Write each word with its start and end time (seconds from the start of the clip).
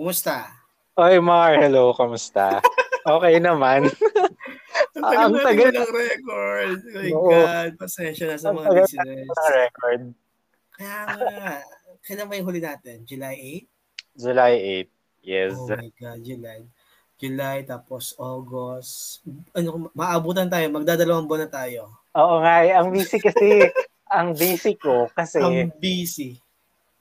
Kumusta? 0.00 0.48
Oy, 0.96 1.20
Mar, 1.20 1.60
hello, 1.60 1.92
kumusta? 1.92 2.64
Okay 3.04 3.36
naman. 3.36 3.84
Ang 4.96 5.36
tagal 5.44 5.76
ng 5.76 5.92
record. 5.92 6.80
Oh 6.80 7.04
my 7.04 7.12
Oo. 7.12 7.28
God, 7.28 7.70
pasensya 7.76 8.32
na 8.32 8.40
sa 8.40 8.48
mga 8.48 8.80
listeners. 8.80 9.28
Ang 9.28 9.52
record. 9.60 10.02
Kaya 10.72 10.96
nga, 11.04 11.20
kailan 12.00 12.32
ba 12.32 12.40
yung 12.40 12.48
huli 12.48 12.64
natin? 12.64 13.04
July 13.04 13.60
8? 14.16 14.24
July 14.24 14.54
8, 14.88 15.28
yes. 15.28 15.52
Oh 15.52 15.68
my 15.68 15.92
God, 15.92 16.20
July. 16.24 16.60
July, 17.20 17.56
tapos 17.68 18.16
August. 18.16 19.20
Ano, 19.52 19.92
maabutan 19.92 20.48
tayo, 20.48 20.64
magdadalawang 20.72 21.28
buwan 21.28 21.44
na 21.44 21.52
tayo. 21.52 21.92
Oo 22.16 22.40
nga, 22.40 22.64
eh, 22.64 22.72
ang 22.72 22.88
busy 22.88 23.20
kasi, 23.20 23.68
ang 24.16 24.32
busy 24.32 24.80
ko 24.80 25.12
kasi... 25.12 25.44
Ang 25.44 25.76
busy. 25.76 26.40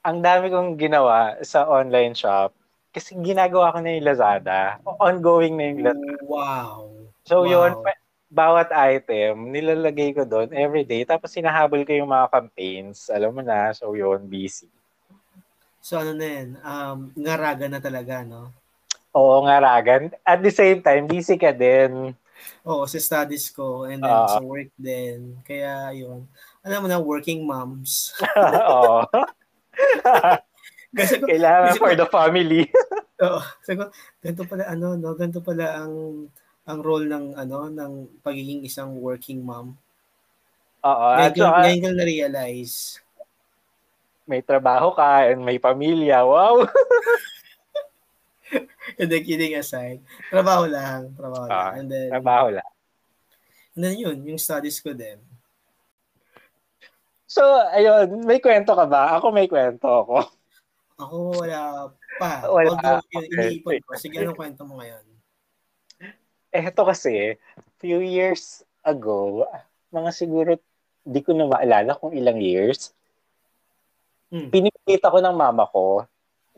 Ang 0.03 0.19
dami 0.19 0.51
kong 0.51 0.75
ginawa 0.75 1.39
sa 1.47 1.63
online 1.63 2.11
shop 2.11 2.58
kasi 2.89 3.13
ginagawa 3.21 3.73
ko 3.73 3.79
na 3.81 3.93
yung 3.93 4.07
Lazada. 4.07 4.81
Ongoing 4.85 5.53
na 5.53 5.63
yung 5.69 5.81
Lazada. 5.85 6.25
Wow. 6.25 6.77
So 7.25 7.45
wow. 7.45 7.49
yun, 7.49 7.71
bawat 8.29 8.69
item, 8.69 9.49
nilalagay 9.49 10.13
ko 10.13 10.25
doon 10.25 10.53
every 10.53 10.85
day. 10.85 11.01
Tapos 11.05 11.33
sinahabol 11.33 11.81
ko 11.85 11.93
yung 11.93 12.09
mga 12.09 12.29
campaigns. 12.29 13.09
Alam 13.09 13.37
mo 13.37 13.41
na, 13.41 13.73
so 13.73 13.93
yun, 13.97 14.25
busy. 14.29 14.69
So 15.81 15.97
ano 15.97 16.13
na 16.13 16.27
yun, 16.27 16.49
um, 16.61 16.99
ngaraga 17.17 17.65
na 17.65 17.81
talaga, 17.81 18.21
no? 18.21 18.53
Oo, 19.17 19.41
ngaragan. 19.45 20.13
At 20.21 20.45
the 20.45 20.53
same 20.53 20.85
time, 20.85 21.09
busy 21.09 21.37
ka 21.37 21.49
din. 21.49 22.13
Oo, 22.61 22.85
sa 22.85 23.01
studies 23.01 23.49
ko 23.49 23.89
and 23.89 24.05
then 24.05 24.13
uh, 24.13 24.37
sa 24.37 24.41
work 24.45 24.69
din. 24.77 25.33
Kaya 25.41 25.89
yun. 25.97 26.29
Alam 26.61 26.85
mo 26.85 26.87
na, 26.87 27.01
working 27.01 27.41
moms. 27.41 28.13
Oo. 28.69 29.05
Kasi 30.93 31.21
kailangan 31.29 31.77
for 31.77 31.93
the 31.93 32.07
family. 32.09 32.65
Oo. 33.25 33.41
Sabi 33.63 33.83
ganito 34.23 34.43
pala 34.47 34.63
ano, 34.71 34.95
no, 34.95 35.11
ganito 35.13 35.41
pala 35.43 35.83
ang 35.83 35.93
ang 36.69 36.79
role 36.79 37.09
ng 37.09 37.35
ano 37.35 37.67
ng 37.67 38.21
pagiging 38.23 38.63
isang 38.63 38.95
working 38.95 39.43
mom. 39.43 39.75
Oo. 40.87 41.07
Ngayon, 41.19 41.35
saka, 41.35 41.59
ngayon 41.65 41.83
ko 41.83 41.89
na-realize. 41.91 42.75
May 44.29 44.45
trabaho 44.45 44.93
ka 44.93 45.27
and 45.27 45.41
may 45.43 45.57
pamilya. 45.59 46.23
Wow! 46.23 46.69
and 49.01 49.09
then 49.09 49.25
kidding 49.25 49.57
aside, 49.57 49.99
trabaho 50.29 50.69
lang. 50.69 51.11
Trabaho 51.17 51.45
uh, 51.45 51.51
lang. 51.51 51.73
And 51.75 51.87
then, 51.89 52.09
trabaho 52.13 52.47
lang. 52.55 52.69
And 53.75 53.81
then 53.83 53.95
yun, 53.99 54.17
yung 54.23 54.39
studies 54.39 54.79
ko 54.79 54.93
din. 54.95 55.19
So, 57.29 57.43
ayun, 57.73 58.25
may 58.25 58.39
kwento 58.41 58.73
ka 58.73 58.85
ba? 58.89 59.19
Ako 59.19 59.29
may 59.33 59.45
kwento 59.45 59.85
ako. 59.85 60.38
Ako 60.99 61.15
wala 61.31 61.59
pa. 62.19 62.43
Wala. 62.51 62.75
Although 62.75 62.99
yun, 63.15 63.25
iniipon 63.31 63.79
ko. 63.87 63.95
Sige, 63.95 64.19
anong 64.19 64.35
kwento 64.35 64.67
mo 64.67 64.83
ngayon? 64.83 65.03
Eh, 66.51 66.63
ito 66.65 66.81
kasi, 66.83 67.39
few 67.79 68.03
years 68.03 68.67
ago, 68.83 69.47
mga 69.95 70.11
siguro, 70.11 70.59
di 71.07 71.21
ko 71.23 71.31
na 71.31 71.47
maalala 71.47 71.95
kung 71.95 72.11
ilang 72.11 72.43
years, 72.43 72.91
hmm. 74.33 74.51
pinipita 74.51 75.07
ko 75.07 75.23
ng 75.23 75.35
mama 75.39 75.63
ko 75.71 76.03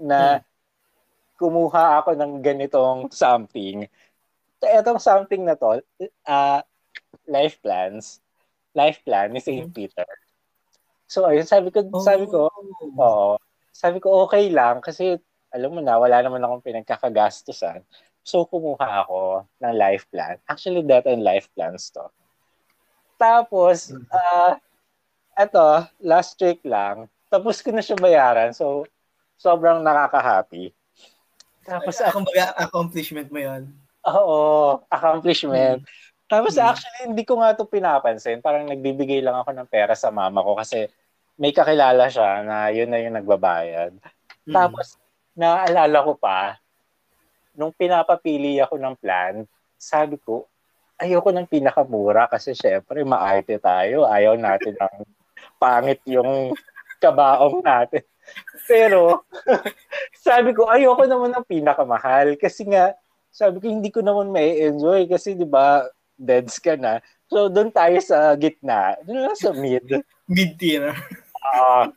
na 0.02 0.42
hmm. 0.42 0.44
kumuha 1.38 2.02
ako 2.02 2.18
ng 2.18 2.42
ganitong 2.42 3.14
something. 3.14 3.86
Etong 4.64 4.98
something 4.98 5.46
na 5.46 5.54
to, 5.54 5.86
uh, 6.26 6.66
life 7.30 7.62
plans, 7.62 8.24
life 8.74 9.04
plan 9.06 9.30
ni 9.30 9.44
St. 9.44 9.70
Hmm. 9.70 9.76
Peter. 9.76 10.08
So, 11.06 11.28
ayun, 11.28 11.46
sabi 11.46 11.70
ko, 11.70 11.84
oh. 11.92 12.02
sabi 12.02 12.26
ko, 12.26 12.48
oo, 12.98 13.36
sabi 13.72 13.98
ko, 14.04 14.28
okay 14.28 14.52
lang 14.52 14.84
kasi 14.84 15.18
alam 15.52 15.76
mo 15.76 15.82
na, 15.84 16.00
wala 16.00 16.24
naman 16.24 16.40
akong 16.40 16.64
pinagkakagastusan. 16.64 17.84
So, 18.24 18.48
kumuha 18.48 19.04
ako 19.04 19.44
ng 19.60 19.74
life 19.76 20.08
plan. 20.08 20.40
Actually, 20.48 20.86
death 20.86 21.10
and 21.10 21.26
life 21.26 21.52
plans 21.58 21.92
to. 21.92 22.08
Tapos, 23.20 23.92
uh, 23.92 24.56
eto, 25.36 25.86
last 26.00 26.40
week 26.40 26.64
lang, 26.64 27.12
tapos 27.28 27.60
ko 27.60 27.76
na 27.76 27.84
siya 27.84 28.00
bayaran. 28.00 28.56
So, 28.56 28.88
sobrang 29.36 29.84
nakaka-happy. 29.84 30.72
Tapos, 31.68 32.00
uh, 32.00 32.14
kumbaga, 32.14 32.56
accomplishment 32.56 33.28
mo 33.28 33.40
yon 33.42 33.64
Oo, 34.08 34.82
accomplishment. 34.90 35.84
Hmm. 35.84 35.90
Tapos 36.32 36.56
hmm. 36.56 36.64
actually, 36.64 37.02
hindi 37.12 37.24
ko 37.28 37.44
nga 37.44 37.52
ito 37.52 37.68
pinapansin. 37.68 38.40
Parang 38.40 38.64
nagbibigay 38.66 39.20
lang 39.20 39.36
ako 39.36 39.52
ng 39.52 39.68
pera 39.68 39.94
sa 40.00 40.10
mama 40.10 40.40
ko 40.40 40.56
kasi 40.56 40.88
may 41.40 41.52
kakilala 41.56 42.08
siya 42.12 42.44
na 42.44 42.72
yun 42.72 42.90
na 42.92 43.00
yung 43.00 43.16
nagbabayad. 43.18 43.96
Mm. 44.48 44.54
Tapos, 44.54 44.98
naaalala 45.36 45.98
ko 46.06 46.14
pa, 46.20 46.60
nung 47.56 47.72
pinapapili 47.76 48.60
ako 48.60 48.80
ng 48.80 48.96
plan, 49.00 49.44
sabi 49.76 50.18
ko, 50.22 50.48
ayoko 51.02 51.34
ng 51.34 51.50
pinakamura 51.50 52.30
kasi 52.30 52.54
syempre 52.54 53.02
maarte 53.02 53.58
tayo. 53.58 54.06
Ayaw 54.06 54.38
natin 54.38 54.78
ang 54.78 55.02
pangit 55.58 56.00
yung 56.06 56.54
kabaong 57.02 57.66
natin. 57.66 58.06
Pero, 58.70 59.26
sabi 60.26 60.54
ko, 60.54 60.70
ayoko 60.70 61.04
naman 61.10 61.34
ng 61.34 61.46
pinakamahal 61.50 62.38
kasi 62.38 62.70
nga, 62.70 62.94
sabi 63.34 63.58
ko, 63.58 63.66
hindi 63.66 63.90
ko 63.90 64.06
naman 64.06 64.30
may 64.30 64.62
enjoy 64.62 65.10
kasi 65.10 65.34
di 65.34 65.48
ba 65.48 65.88
deads 66.22 66.62
ka 66.62 66.78
na. 66.78 67.02
So, 67.32 67.50
doon 67.50 67.74
tayo 67.74 67.98
sa 68.04 68.38
gitna. 68.38 69.00
Doon 69.08 69.26
lang 69.26 69.38
sa 69.40 69.56
mid. 69.56 69.88
Mid-tier. 70.32 70.94
Uh, 71.42 71.90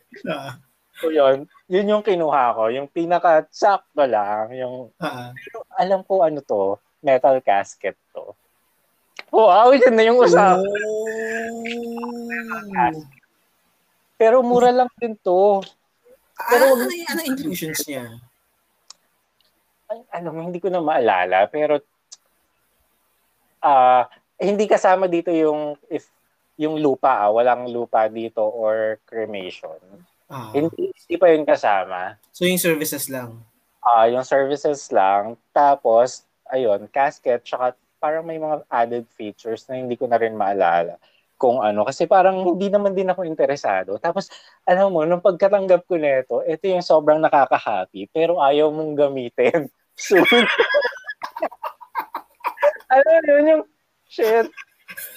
so 0.97 1.13
yun, 1.13 1.45
yun 1.69 1.91
yung 1.91 2.03
kinuha 2.03 2.57
ko. 2.57 2.73
Yung 2.73 2.89
pinaka-sakto 2.89 4.09
lang. 4.09 4.51
Yung, 4.57 4.89
uh-huh. 4.97 5.31
alam 5.77 6.01
ko 6.05 6.25
ano 6.25 6.41
to, 6.41 6.81
metal 7.05 7.41
casket 7.45 7.97
to. 8.17 8.33
Wow, 9.35 9.75
yun 9.75 9.95
na 9.95 10.05
yung 10.07 10.23
usapan. 10.23 10.63
Oh. 12.95 13.03
Pero 14.15 14.47
mura 14.47 14.71
lang 14.71 14.91
din 14.97 15.19
to. 15.19 15.59
Pero, 16.35 16.65
ah, 16.71 16.75
ano, 16.79 16.87
ano 16.87 17.21
inclusions 17.27 17.83
niya? 17.87 18.15
Ano, 20.15 20.35
hindi 20.39 20.63
ko 20.63 20.71
na 20.71 20.79
maalala. 20.79 21.51
Pero, 21.51 21.83
ah, 23.63 24.07
uh, 24.07 24.23
hindi 24.39 24.67
kasama 24.67 25.07
dito 25.07 25.31
yung 25.31 25.79
if 25.91 26.11
yung 26.55 26.79
lupa, 26.79 27.27
ah, 27.27 27.31
walang 27.35 27.67
lupa 27.71 28.07
dito 28.07 28.43
or 28.43 29.03
cremation. 29.07 29.79
Ah. 30.31 30.51
Hindi, 30.55 30.95
hindi 30.95 31.15
pa 31.19 31.27
yun 31.31 31.45
kasama. 31.45 32.17
So 32.31 32.47
yung 32.47 32.63
services 32.63 33.11
lang? 33.11 33.43
Ah, 33.85 34.07
uh, 34.09 34.17
yung 34.17 34.25
services 34.25 34.89
lang. 34.89 35.37
Tapos, 35.53 36.25
ayun, 36.49 36.89
casket, 36.89 37.45
tsaka 37.45 37.77
parang 38.01 38.25
may 38.25 38.41
mga 38.41 38.65
added 38.69 39.05
features 39.17 39.65
na 39.69 39.81
hindi 39.81 39.97
ko 39.97 40.09
na 40.09 40.17
rin 40.17 40.37
maalala 40.37 40.97
kung 41.37 41.61
ano. 41.61 41.85
Kasi 41.85 42.09
parang 42.09 42.41
hindi 42.41 42.73
naman 42.73 42.97
din 42.97 43.11
ako 43.11 43.29
interesado. 43.29 44.01
Tapos, 44.01 44.33
alam 44.65 44.89
mo, 44.89 45.05
nung 45.05 45.21
pagkatanggap 45.21 45.85
ko 45.85 46.01
nito, 46.01 46.41
ito 46.49 46.65
yung 46.65 46.85
sobrang 46.85 47.21
nakaka-happy, 47.21 48.09
pero 48.09 48.41
ayaw 48.41 48.73
mong 48.73 48.95
gamitin. 48.97 49.69
So, 49.95 50.19
alam 52.91 53.07
mo 53.07 53.31
yun, 53.31 53.47
yung, 53.47 53.63
shit, 54.11 54.51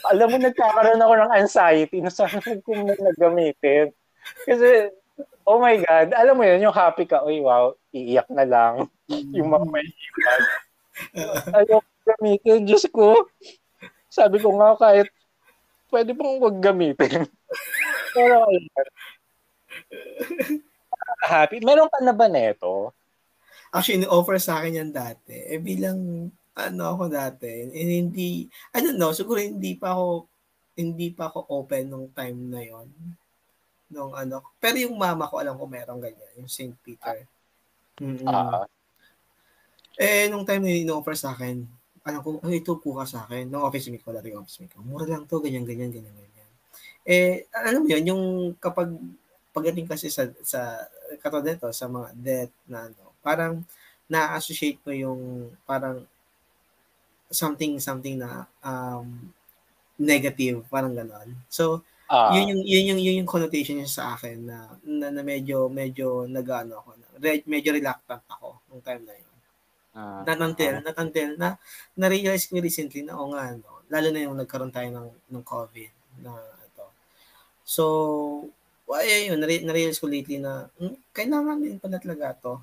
alam 0.08 0.28
mo, 0.32 0.38
nagkakaroon 0.40 1.02
ako 1.02 1.14
ng 1.18 1.36
anxiety 1.36 1.98
na 2.00 2.12
saan 2.12 2.40
ko 2.42 2.70
mo 2.74 2.92
nagamitin. 2.94 3.92
Kasi, 4.44 4.92
oh 5.48 5.60
my 5.60 5.80
God, 5.82 6.12
alam 6.14 6.36
mo 6.36 6.44
yun, 6.44 6.68
yung 6.68 6.76
happy 6.76 7.08
ka, 7.08 7.24
uy, 7.24 7.40
wow, 7.40 7.74
iiyak 7.96 8.28
na 8.32 8.46
lang. 8.46 8.74
yung 9.08 9.50
mga 9.50 9.66
may 9.72 9.88
iwan. 9.88 10.42
Ayaw 11.54 11.80
gamitin, 12.04 12.68
Diyos 12.68 12.86
ko. 12.90 13.28
Sabi 14.08 14.42
ko 14.42 14.56
nga, 14.58 14.76
kahit 14.76 15.08
pwede 15.92 16.12
pong 16.16 16.40
wag 16.44 16.58
gamitin. 16.59 17.28
Pero, 18.16 18.44
ayun. 18.47 18.66
happy. 21.23 21.64
Meron 21.64 21.91
ka 21.91 22.00
na 22.02 22.16
ba 22.16 22.28
neto? 22.28 22.91
Actually, 23.72 24.08
in-offer 24.08 24.40
sa 24.40 24.64
akin 24.64 24.80
yan 24.84 24.91
dati. 24.96 25.35
Eh, 25.35 25.59
bilang 25.59 26.32
ano 26.58 26.98
ako 26.98 27.14
dati, 27.14 27.70
and 27.70 27.74
hindi, 27.74 28.50
I 28.74 28.82
don't 28.82 28.98
know, 28.98 29.14
siguro 29.14 29.38
hindi 29.38 29.78
pa 29.78 29.94
ako, 29.94 30.26
hindi 30.78 31.14
pa 31.14 31.30
ako 31.30 31.46
open 31.54 31.84
nung 31.94 32.09
time 32.14 32.38
na 32.50 32.62
yon 32.66 32.90
nung 33.88 34.12
ano, 34.18 34.42
pero 34.58 34.76
yung 34.82 34.98
mama 34.98 35.30
ko 35.30 35.40
alam 35.40 35.56
ko 35.56 35.70
meron 35.70 36.02
ganyan, 36.02 36.34
yung 36.42 36.50
St. 36.50 36.74
Peter. 36.82 37.24
Mm-hmm. 38.02 38.26
Uh, 38.26 38.66
eh, 39.98 40.30
nung 40.30 40.46
time 40.46 40.66
na 40.66 40.74
in-offer 40.74 41.18
sa 41.18 41.34
akin, 41.34 41.66
alam 42.08 42.20
ko, 42.24 42.40
oh, 42.40 42.54
ito 42.54 42.78
po 42.80 42.96
ka 43.02 43.06
sa 43.06 43.20
akin, 43.28 43.50
nung 43.50 43.66
office 43.66 43.92
mate 43.92 44.06
ko, 44.06 44.16
dati 44.16 44.32
office 44.32 44.64
mate 44.64 44.74
ko, 44.78 44.86
mura 44.86 45.04
lang 45.04 45.28
to, 45.28 45.44
ganyan, 45.44 45.68
ganyan, 45.68 45.92
ganyan, 45.92 46.14
ganyan. 46.14 46.52
Eh, 47.04 47.50
alam 47.52 47.84
mo 47.84 47.88
yun, 47.92 48.04
yung 48.08 48.24
kapag, 48.62 48.94
pagdating 49.52 49.90
kasi 49.90 50.08
sa, 50.08 50.30
sa, 50.46 50.88
katulad 51.20 51.44
nito, 51.44 51.68
sa 51.74 51.90
mga 51.90 52.08
death 52.16 52.54
na 52.70 52.88
ano, 52.88 53.12
parang, 53.20 53.59
na-associate 54.08 54.80
mo 54.88 54.92
yung, 54.96 55.22
parang, 55.68 56.08
something 57.29 57.79
something 57.79 58.20
na 58.20 58.47
um, 58.64 59.32
negative, 59.97 60.64
parang 60.70 60.94
gano'n. 60.94 61.34
So, 61.50 61.82
uh, 62.09 62.32
yun 62.34 62.53
yung 62.53 62.62
yun 62.64 62.84
yung 62.94 63.02
yun 63.02 63.20
yung 63.24 63.29
connotation 63.29 63.82
niya 63.82 63.90
sa 63.90 64.03
akin 64.16 64.46
na, 64.46 64.58
na, 64.85 65.08
na 65.09 65.22
medyo 65.26 65.68
medyo 65.68 66.29
nagano 66.29 66.79
ako 66.82 66.90
na 67.02 67.08
re- 67.18 67.46
medyo 67.50 67.74
reluctant 67.74 68.24
ako 68.29 68.62
nung 68.70 68.84
time 68.85 69.03
na 69.06 69.16
yun. 69.18 69.35
Uh, 69.97 70.22
not 70.29 70.38
until, 70.46 70.74
uh, 70.78 70.82
not 70.85 70.97
until 71.02 71.29
na 71.41 71.58
na-realize 71.97 72.46
ko 72.46 72.62
recently 72.62 73.02
na 73.02 73.18
o 73.18 73.34
nga, 73.34 73.50
no, 73.58 73.82
lalo 73.90 74.08
na 74.14 74.22
yung 74.22 74.38
nagkaroon 74.38 74.70
tayo 74.70 74.94
ng, 74.94 75.09
ng 75.34 75.44
COVID 75.44 76.22
na 76.22 76.38
ito. 76.62 76.85
So, 77.66 77.84
well, 78.85 79.02
yun, 79.02 79.41
na-realize 79.41 79.97
ko 79.97 80.06
lately 80.06 80.38
na 80.38 80.70
hmm, 80.78 81.02
kailangan 81.09 81.58
din 81.66 81.82
pala 81.82 81.97
talaga 81.97 82.38
to. 82.38 82.53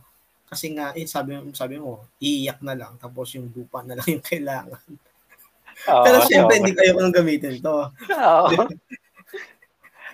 Kasi 0.44 0.76
nga, 0.76 0.92
eh, 0.92 1.08
sabi, 1.08 1.40
sabi 1.56 1.80
mo, 1.80 2.04
iiyak 2.20 2.60
na 2.60 2.76
lang, 2.76 2.94
tapos 3.00 3.32
yung 3.34 3.50
lupa 3.50 3.80
na 3.82 3.96
lang 3.98 4.06
yung 4.14 4.24
kailangan. 4.24 4.84
Oh, 5.90 6.04
Pero 6.06 6.18
syempre, 6.24 6.54
oh. 6.54 6.58
hindi 6.62 6.72
kayo 6.72 6.92
nang 6.96 7.14
gamitin 7.14 7.58
to. 7.58 7.90
Oh. 8.14 8.48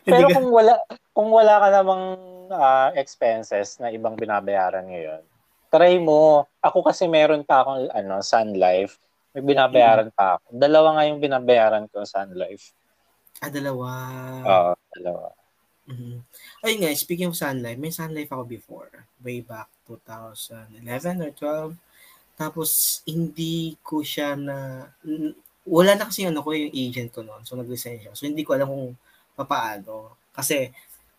Pero 0.08 0.26
kung 0.32 0.48
wala 0.48 0.74
kung 1.12 1.28
wala 1.28 1.60
ka 1.60 1.68
namang 1.68 2.04
uh, 2.48 2.88
expenses 2.96 3.76
na 3.76 3.92
ibang 3.92 4.16
binabayaran 4.16 4.88
ngayon, 4.88 5.22
try 5.68 6.00
mo. 6.00 6.48
Ako 6.64 6.80
kasi 6.80 7.04
meron 7.04 7.44
pa 7.44 7.62
akong 7.62 7.92
ano, 7.92 8.24
Sun 8.24 8.56
Life. 8.56 8.96
May 9.36 9.54
binabayaran 9.54 10.10
mm. 10.10 10.16
pa 10.16 10.40
ako. 10.40 10.46
Dalawa 10.56 10.88
nga 10.98 11.06
yung 11.06 11.20
binabayaran 11.22 11.86
ko 11.92 12.02
Sun 12.02 12.34
Life. 12.34 12.74
Ah, 13.38 13.52
dalawa. 13.52 13.88
Oo, 14.42 14.72
dalawa. 14.96 15.26
Mm-hmm. 15.88 16.16
Ayun 16.66 16.78
nga, 16.84 16.90
speaking 16.92 17.28
of 17.30 17.38
Sun 17.38 17.64
Life, 17.64 17.80
may 17.80 17.94
Sun 17.94 18.12
Life 18.12 18.30
ako 18.30 18.44
before. 18.44 18.90
Way 19.24 19.40
back 19.46 19.70
2011 19.88 20.84
or 21.24 21.32
12. 21.32 21.76
Tapos, 22.36 23.00
hindi 23.04 23.76
ko 23.84 24.00
siya 24.00 24.36
na... 24.36 24.88
Wala 25.64 25.92
na 25.94 26.08
kasi 26.08 26.24
ano 26.24 26.40
ko 26.40 26.56
yung 26.56 26.72
agent 26.72 27.12
ko 27.12 27.20
noon. 27.20 27.44
So, 27.44 27.56
nag-resign 27.56 28.00
siya. 28.00 28.12
So, 28.16 28.24
hindi 28.24 28.44
ko 28.44 28.56
alam 28.56 28.68
kung 28.68 28.96
papaano. 29.36 30.16
Kasi, 30.32 30.72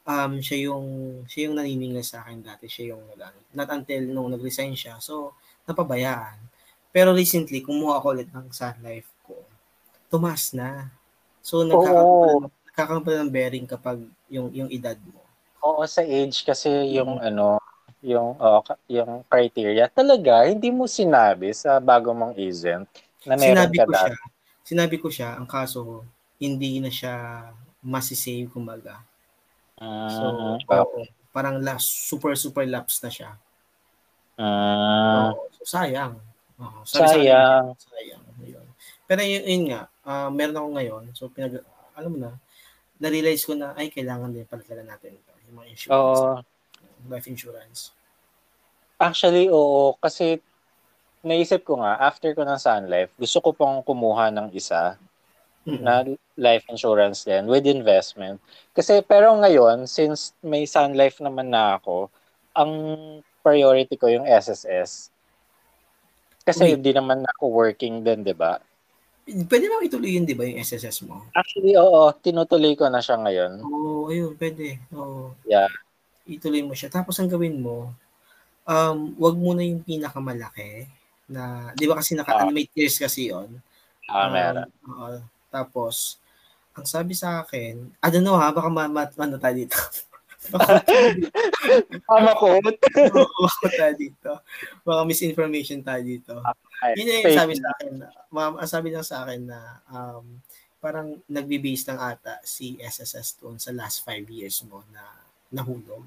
um, 0.08 0.42
siya 0.42 0.72
yung, 0.72 0.86
siya 1.30 1.50
yung 1.50 1.56
naniningil 1.62 2.02
sa 2.02 2.26
akin 2.26 2.42
dati. 2.42 2.66
Siya 2.66 2.98
yung, 2.98 3.06
not 3.54 3.70
until 3.70 4.02
nung 4.10 4.34
nag-resign 4.34 4.74
siya. 4.74 4.98
So, 4.98 5.38
napabayaan. 5.70 6.42
Pero 6.92 7.16
recently, 7.16 7.64
kumuha 7.64 8.02
ako 8.02 8.08
ulit 8.18 8.30
ng 8.34 8.50
Sun 8.52 8.82
Life 8.82 9.08
ko. 9.24 9.38
Tumas 10.12 10.52
na. 10.58 10.90
So, 11.46 11.64
nagkakaroon, 11.64 12.50
oh. 12.50 12.52
nagkakaroon 12.72 13.06
ng 13.06 13.32
bearing 13.32 13.68
kapag 13.70 14.02
yung, 14.32 14.48
yung 14.56 14.70
edad 14.72 14.96
mo. 15.12 15.20
Oo, 15.62 15.84
sa 15.86 16.02
age 16.02 16.42
kasi 16.48 16.72
yung 16.96 17.20
mm-hmm. 17.20 17.28
ano, 17.28 17.62
yung 18.02 18.34
uh, 18.42 18.62
yung 18.90 19.22
criteria 19.30 19.86
talaga 19.86 20.50
hindi 20.50 20.74
mo 20.74 20.90
sinabi 20.90 21.54
sa 21.54 21.78
bago 21.78 22.10
mong 22.18 22.34
agent 22.34 22.90
na 23.30 23.38
meron 23.38 23.70
sinabi 23.70 23.78
ka 23.78 23.86
ko 23.86 23.92
dati. 23.94 24.02
siya 24.02 24.18
sinabi 24.66 24.96
ko 24.98 25.08
siya 25.14 25.30
ang 25.38 25.46
kaso 25.46 26.02
hindi 26.42 26.82
na 26.82 26.90
siya 26.90 27.14
masisave 27.86 28.50
kumbaga 28.50 29.06
uh, 29.78 30.10
so 30.10 30.24
okay. 30.58 30.82
oo, 30.82 31.00
parang 31.30 31.62
last 31.62 32.10
super 32.10 32.34
super 32.34 32.66
lapse 32.66 32.98
na 33.06 33.14
siya 33.14 33.38
uh, 34.42 35.30
so, 35.62 35.78
sayang 35.78 36.18
oh, 36.58 36.82
sayang 36.82 37.78
sayang 37.78 38.24
yun. 38.42 38.66
pero 39.06 39.22
yun, 39.22 39.46
yun 39.46 39.64
nga 39.70 39.82
uh, 40.10 40.30
meron 40.34 40.58
ako 40.58 40.70
ngayon 40.74 41.04
so 41.14 41.30
pinag 41.30 41.62
alam 41.94 42.10
mo 42.10 42.18
na 42.18 42.34
na-realize 43.02 43.42
ko 43.44 43.58
na 43.58 43.74
ay 43.74 43.90
kailangan 43.90 44.30
din 44.30 44.46
pala 44.46 44.62
talaga 44.62 44.94
natin 44.94 45.18
ito 45.18 45.32
yung 45.50 45.58
mga 45.58 45.68
insurance 45.74 46.22
oh 46.22 46.46
life 47.10 47.26
insurance? 47.26 47.96
Actually, 49.02 49.50
oo. 49.50 49.98
Kasi 49.98 50.38
naisip 51.26 51.66
ko 51.66 51.82
nga, 51.82 51.98
after 51.98 52.34
ko 52.38 52.46
ng 52.46 52.60
Sun 52.62 52.86
Life, 52.86 53.10
gusto 53.18 53.42
ko 53.42 53.50
pong 53.56 53.82
kumuha 53.82 54.30
ng 54.30 54.54
isa 54.54 54.98
mm-hmm. 55.66 55.82
na 55.82 56.06
life 56.38 56.66
insurance 56.70 57.26
din 57.26 57.50
with 57.50 57.66
investment. 57.66 58.38
Kasi 58.74 59.02
pero 59.02 59.34
ngayon, 59.38 59.90
since 59.90 60.38
may 60.46 60.70
Sun 60.70 60.94
Life 60.94 61.18
naman 61.22 61.50
na 61.50 61.82
ako, 61.82 62.10
ang 62.54 62.72
priority 63.42 63.98
ko 63.98 64.12
yung 64.12 64.28
SSS. 64.30 65.10
Kasi 66.42 66.74
hindi 66.74 66.90
naman 66.94 67.22
ako 67.38 67.54
working 67.54 68.02
din, 68.02 68.26
di 68.26 68.34
ba? 68.34 68.58
Pwede 69.48 69.66
mo 69.72 69.80
ituloy 69.84 70.16
yun, 70.16 70.28
di 70.28 70.36
ba, 70.36 70.44
yung 70.44 70.60
SSS 70.60 71.08
mo? 71.08 71.28
Actually, 71.36 71.78
oo. 71.80 72.12
Tinutuloy 72.20 72.76
ko 72.76 72.92
na 72.92 73.00
siya 73.00 73.20
ngayon. 73.20 73.64
Oo, 73.64 74.08
oh, 74.08 74.12
ayun, 74.12 74.36
pwede. 74.36 74.78
Oo. 74.92 75.32
Yeah 75.48 75.72
ituloy 76.26 76.62
mo 76.64 76.74
siya. 76.78 76.88
Tapos 76.92 77.18
ang 77.18 77.30
gawin 77.30 77.60
mo, 77.60 77.92
um, 78.66 78.98
wag 79.18 79.36
mo 79.38 79.52
na 79.52 79.66
yung 79.66 79.82
pinakamalaki 79.82 80.88
na, 81.28 81.72
di 81.76 81.86
ba 81.88 82.00
kasi 82.00 82.16
naka-animate 82.16 82.72
years 82.76 82.96
kasi 83.00 83.32
yon 83.32 83.60
Ah, 84.12 84.28
um, 84.28 84.32
meron. 84.34 84.68
Uh, 84.84 85.20
tapos, 85.48 86.20
ang 86.76 86.88
sabi 86.88 87.16
sa 87.16 87.44
akin, 87.44 87.92
I 88.00 88.08
don't 88.12 88.26
know 88.26 88.36
ha, 88.36 88.52
baka 88.52 88.68
ma, 88.68 88.88
ma 88.88 89.08
ano 89.08 89.40
tayo 89.40 89.56
dito. 89.56 89.78
Pamakot. 92.10 92.60
Pamakot 93.14 93.72
tayo 93.80 93.94
dito. 93.96 94.32
Baka 94.84 95.02
misinformation 95.08 95.80
tayo 95.80 96.02
dito. 96.02 96.34
Okay. 96.82 96.98
Yun 96.98 97.14
yung 97.14 97.38
sabi 97.38 97.54
sa 97.54 97.70
akin. 97.78 97.92
Ma'am, 98.34 98.54
sabi 98.66 98.90
lang 98.90 99.06
sa 99.06 99.22
akin 99.22 99.42
na 99.46 99.60
um, 99.86 100.42
parang 100.82 101.22
nagbe-base 101.30 101.86
lang 101.94 102.02
ata 102.02 102.42
si 102.42 102.74
SSS 102.82 103.38
doon 103.38 103.62
sa 103.62 103.70
last 103.70 104.02
five 104.02 104.26
years 104.34 104.66
mo 104.66 104.82
na 104.90 105.06
nahulog. 105.54 106.02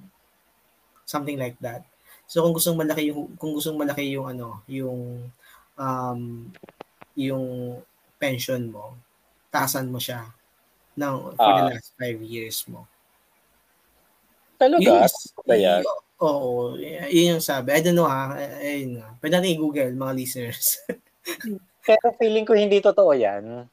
Something 1.06 1.38
like 1.38 1.55
that. 1.62 1.87
So 2.26 2.43
kung 2.43 2.56
gustong 2.56 2.75
malaki 2.75 3.15
yung 3.15 3.38
kung 3.38 3.55
gustong 3.55 3.79
malaki 3.79 4.19
yung 4.19 4.26
ano, 4.26 4.67
yung 4.67 5.31
um 5.79 6.21
yung 7.15 7.79
pension 8.19 8.67
mo, 8.67 8.99
taasan 9.55 9.94
mo 9.94 10.03
siya 10.03 10.27
ng 10.99 11.38
for 11.38 11.47
uh, 11.47 11.55
the 11.55 11.62
ah. 11.62 11.70
last 11.70 11.94
five 11.94 12.19
years 12.19 12.67
mo. 12.67 12.91
Talaga? 14.59 14.82
Yes, 14.82 15.31
ba 15.47 15.55
yan? 15.55 15.87
Oo, 16.22 16.78
yun 17.11 17.38
yung 17.38 17.43
sabi. 17.43 17.75
I 17.75 17.82
don't 17.82 17.99
know 17.99 18.06
ha. 18.06 18.38
Ayun 18.62 19.02
nga. 19.02 19.08
Pwede 19.19 19.32
natin 19.34 19.55
i-google, 19.55 19.93
mga 19.99 20.14
listeners. 20.14 20.78
Pero 21.87 22.14
feeling 22.16 22.46
ko 22.46 22.55
hindi 22.55 22.78
totoo 22.78 23.12
yan. 23.12 23.66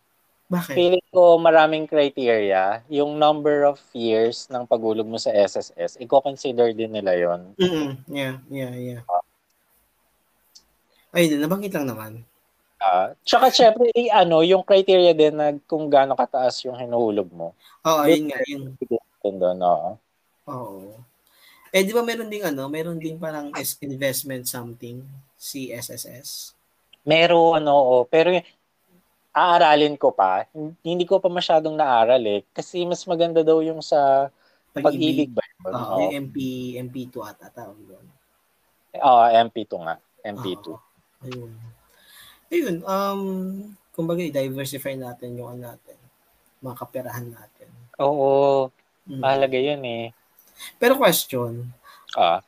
Bakit? 0.52 0.76
Feeling 0.76 1.06
ko 1.16 1.40
maraming 1.40 1.88
criteria. 1.88 2.84
Yung 2.92 3.16
number 3.16 3.64
of 3.64 3.80
years 3.96 4.52
ng 4.52 4.68
pagulog 4.68 5.08
mo 5.08 5.16
sa 5.16 5.32
SSS, 5.32 5.96
i-consider 6.02 6.76
din 6.76 6.92
nila 6.92 7.16
yon. 7.16 7.56
Mm-hmm. 7.56 7.90
Yeah, 8.12 8.36
yeah, 8.52 8.74
yeah. 8.76 9.02
Uh, 9.08 9.24
Ay, 11.16 11.32
nabanggit 11.32 11.72
lang 11.72 11.88
naman. 11.88 12.24
Uh, 12.82 13.14
tsaka 13.24 13.54
syempre, 13.54 13.94
eh, 13.94 14.10
ano, 14.10 14.42
yung 14.42 14.66
criteria 14.66 15.14
din 15.14 15.38
na 15.38 15.54
kung 15.70 15.88
gaano 15.88 16.18
kataas 16.18 16.66
yung 16.66 16.76
hinuhulog 16.76 17.30
mo. 17.32 17.54
Oo, 17.88 18.04
yun 18.10 18.28
nga. 18.28 18.40
Yun. 18.50 18.76
Doon, 19.22 19.60
oo. 19.62 19.90
Oo. 20.50 21.00
Eh, 21.72 21.88
di 21.88 21.96
ba 21.96 22.04
meron 22.04 22.28
ding 22.28 22.44
ano, 22.44 22.68
meron 22.68 23.00
ding 23.00 23.16
parang 23.16 23.48
investment 23.80 24.44
something, 24.44 25.00
si 25.40 25.72
SSS? 25.72 26.52
Meron, 27.08 27.64
oo. 27.64 28.04
Pero 28.12 28.36
aaralin 29.32 29.96
ko 29.96 30.12
pa. 30.12 30.44
Hindi 30.84 31.08
ko 31.08 31.24
pa 31.24 31.32
masyadong 31.32 31.80
naaral 31.80 32.20
eh. 32.28 32.44
Kasi 32.52 32.84
mas 32.84 33.08
maganda 33.08 33.40
daw 33.40 33.64
yung 33.64 33.80
sa 33.80 34.28
pag-ibig, 34.76 35.32
ba? 35.32 35.44
Oo, 35.72 36.12
yung 36.12 36.28
MP, 36.28 36.38
MP2 36.80 37.16
ata 37.24 37.48
tawag 37.52 37.80
doon. 37.88 38.06
Oo, 39.00 39.22
uh, 39.24 39.28
MP2 39.32 39.72
nga. 39.88 39.96
MP2. 40.28 40.68
Uh, 40.68 40.80
ayun. 41.28 41.52
Ayun, 42.52 42.76
um, 42.84 43.22
kumbaga, 43.96 44.20
i-diversify 44.20 45.00
natin 45.00 45.40
yung 45.40 45.56
ano 45.56 45.72
natin, 45.72 45.96
mga 46.60 46.76
kaperahan 46.84 47.28
natin. 47.32 47.68
Oo, 48.00 48.68
mm. 49.08 49.20
mahalaga 49.24 49.56
yun 49.56 49.84
eh. 49.88 50.12
Pero 50.78 50.98
question, 50.98 51.70
ah. 52.18 52.42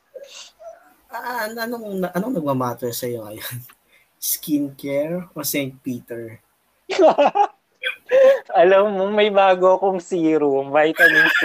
Uh, 1.14 1.46
anong, 1.54 2.10
anong 2.10 2.34
nagmamatter 2.34 2.90
sa 2.90 3.06
iyo 3.06 3.22
ngayon? 3.22 3.58
Skincare 4.18 5.30
o 5.30 5.44
St. 5.46 5.76
Peter? 5.78 6.42
Alam 8.60 8.96
mo, 8.96 9.04
may 9.12 9.28
bago 9.28 9.76
akong 9.76 10.00
serum, 10.00 10.72
vitamin 10.72 11.28
C. 11.38 11.40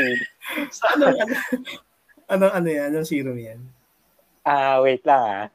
ano, 0.95 1.05
ano, 1.11 1.33
ano, 2.29 2.45
ano 2.49 2.67
yan? 2.69 2.89
Anong 2.95 3.09
serum 3.09 3.37
yan? 3.37 3.59
Ah, 4.47 4.79
uh, 4.79 4.87
wait 4.87 5.03
lang 5.03 5.21
ah. 5.21 5.45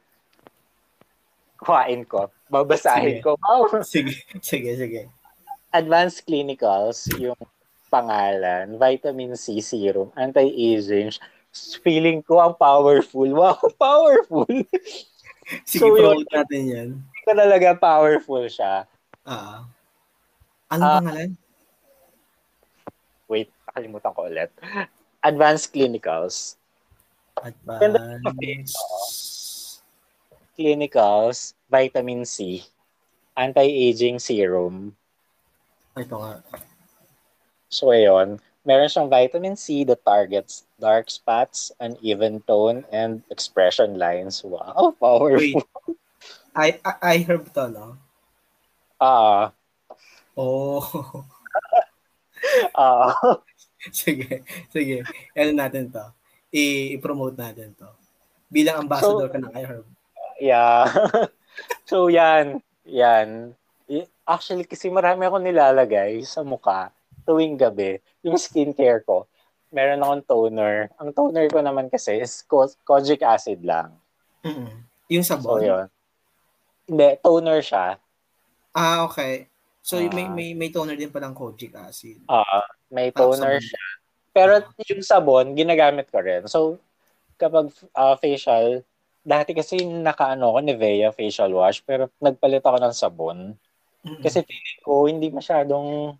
Kuhain 1.59 2.05
ko. 2.05 2.29
Babasahin 2.47 3.19
sige. 3.19 3.25
ko. 3.25 3.35
Oh. 3.41 3.65
sige, 3.81 4.13
sige, 4.39 4.71
sige. 4.77 5.01
Advanced 5.73 6.23
Clinicals, 6.23 7.09
yung 7.17 7.35
pangalan, 7.89 8.75
vitamin 8.75 9.37
C 9.37 9.61
serum, 9.61 10.11
anti-aging. 10.17 11.13
Feeling 11.81 12.19
ko 12.19 12.43
ang 12.43 12.55
powerful. 12.57 13.27
Wow, 13.39 13.59
powerful! 13.79 14.47
Sige, 15.69 15.85
so, 15.85 15.93
yun, 15.93 16.25
natin 16.33 16.61
yan. 16.65 16.89
Talaga 17.23 17.77
powerful 17.77 18.43
siya. 18.49 18.89
Ah. 19.23 19.63
Uh, 20.69 20.73
Anong 20.73 20.89
uh, 20.89 20.97
pangalan? 20.99 21.29
Wait, 23.29 23.49
nakalimutan 23.69 24.11
ko 24.13 24.21
ulit. 24.25 24.49
Advanced 25.21 25.69
Clinicals. 25.69 26.57
Advanced. 27.37 28.73
Clinicals, 30.55 31.51
vitamin 31.67 32.23
C, 32.23 32.63
anti-aging 33.35 34.17
serum. 34.23 34.95
Ito 35.99 36.15
nga. 36.15 36.39
So, 37.75 37.91
ayun. 37.91 38.39
meron 38.65 38.89
siyang 38.89 39.13
vitamin 39.13 39.53
C 39.53 39.85
that 39.85 40.01
targets 40.01 40.65
dark 40.81 41.07
spots, 41.07 41.69
uneven 41.77 42.41
tone, 42.49 42.83
and 42.89 43.21
expression 43.29 43.95
lines. 44.01 44.41
Wow, 44.41 44.95
powerful. 44.99 45.37
Wait. 45.37 45.61
I, 46.57 46.81
I, 46.81 46.93
I 47.03 47.15
herb 47.23 47.53
to, 47.53 47.69
no? 47.69 47.87
Ah. 48.99 49.53
Uh, 50.35 50.39
oh. 50.41 50.83
Ah. 52.77 53.09
uh, 53.25 53.41
sige, 53.89 54.45
sige. 54.69 55.01
Ano 55.33 55.51
natin 55.55 55.89
to? 55.89 56.13
I- 56.53 56.93
i-promote 56.93 57.33
natin 57.33 57.73
to. 57.73 57.89
Bilang 58.53 58.85
ambassador 58.85 59.27
so, 59.27 59.33
ka 59.33 59.39
ng 59.41 59.53
iHerb. 59.55 59.87
Yeah. 60.37 60.85
so 61.89 62.05
yan, 62.05 62.61
yan. 62.85 63.57
Actually, 64.29 64.69
kasi 64.69 64.93
marami 64.93 65.25
ako 65.25 65.41
nilalagay 65.41 66.21
sa 66.21 66.45
mukha 66.45 66.93
tuwing 67.25 67.57
gabi. 67.57 67.99
Yung 68.21 68.37
skincare 68.37 69.01
ko, 69.03 69.25
meron 69.73 69.99
akong 69.99 70.23
toner. 70.23 70.93
Ang 71.01 71.11
toner 71.11 71.51
ko 71.51 71.59
naman 71.59 71.91
kasi 71.91 72.21
is 72.21 72.45
kojic 72.85 73.25
acid 73.25 73.59
lang. 73.65 73.91
Mm-hmm. 74.45 74.71
Yung 75.11 75.25
sabon? 75.25 75.59
So, 75.59 75.65
yun. 75.65 75.85
Hindi, 76.85 77.07
toner 77.19 77.59
siya. 77.65 77.97
Ah, 78.71 79.03
okay. 79.03 79.49
So, 79.81 79.97
uh, 79.97 80.09
may, 80.13 80.29
may, 80.29 80.53
may 80.53 80.69
toner 80.69 80.95
din 80.95 81.09
palang 81.11 81.33
kojic 81.33 81.73
acid. 81.75 82.21
Oo. 82.29 82.39
Uh, 82.39 82.65
may 82.93 83.09
toner 83.09 83.57
siya. 83.59 83.83
Pero 84.31 84.61
uh, 84.61 84.85
yung 84.89 85.03
sabon, 85.03 85.57
ginagamit 85.57 86.07
ko 86.13 86.21
rin. 86.21 86.45
So, 86.45 86.79
kapag 87.35 87.73
uh, 87.93 88.15
facial, 88.15 88.85
dati 89.25 89.57
kasi 89.57 89.81
nakaano 89.81 90.53
ko 90.53 90.59
Nivea 90.61 91.09
facial 91.09 91.51
wash, 91.51 91.81
pero 91.81 92.13
nagpalit 92.21 92.61
ako 92.61 92.77
ng 92.79 92.95
sabon. 92.95 93.39
Mm-hmm. 94.05 94.21
Kasi 94.21 94.45
feeling 94.45 94.81
ko, 94.85 94.93
hindi 95.09 95.27
masyadong, 95.33 96.13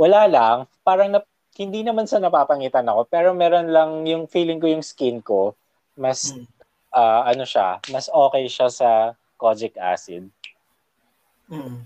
wala 0.00 0.24
lang, 0.24 0.56
parang 0.80 1.12
na, 1.12 1.20
hindi 1.60 1.84
naman 1.84 2.08
sa 2.08 2.16
napapangitan 2.16 2.88
ako, 2.88 3.04
pero 3.12 3.36
meron 3.36 3.68
lang 3.68 4.08
yung 4.08 4.24
feeling 4.24 4.56
ko 4.56 4.66
yung 4.72 4.80
skin 4.80 5.20
ko, 5.20 5.52
mas, 5.92 6.32
mm. 6.32 6.48
uh, 6.96 7.28
ano 7.28 7.44
siya, 7.44 7.84
mas 7.92 8.08
okay 8.08 8.48
siya 8.48 8.72
sa 8.72 9.12
kojic 9.36 9.76
acid. 9.76 10.24
Mm. 11.52 11.84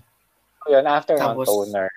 So, 0.63 0.65
yun, 0.71 0.87
after 0.87 1.19
Tapos, 1.19 1.43
ng 1.43 1.51
toner. 1.51 1.89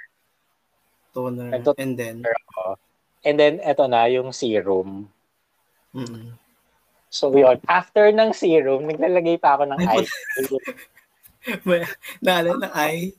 Toner, 1.14 1.48
Nagtut- 1.54 1.78
and 1.78 1.94
then? 1.94 2.26
Ako. 2.26 2.75
And 3.22 3.37
then, 3.38 3.54
eto 3.62 3.87
na, 3.87 4.10
yung 4.10 4.34
serum. 4.34 5.06
Mm. 5.94 6.34
So, 7.14 7.30
yun. 7.30 7.62
After 7.70 8.10
ng 8.10 8.34
serum, 8.34 8.90
naglalagay 8.90 9.38
pa 9.38 9.54
ako 9.54 9.70
ng 9.70 9.80
eye 9.87 10.04
cream. 10.04 11.87
Naalala 12.26 12.68
ng 12.68 12.75
eye? 12.75 13.14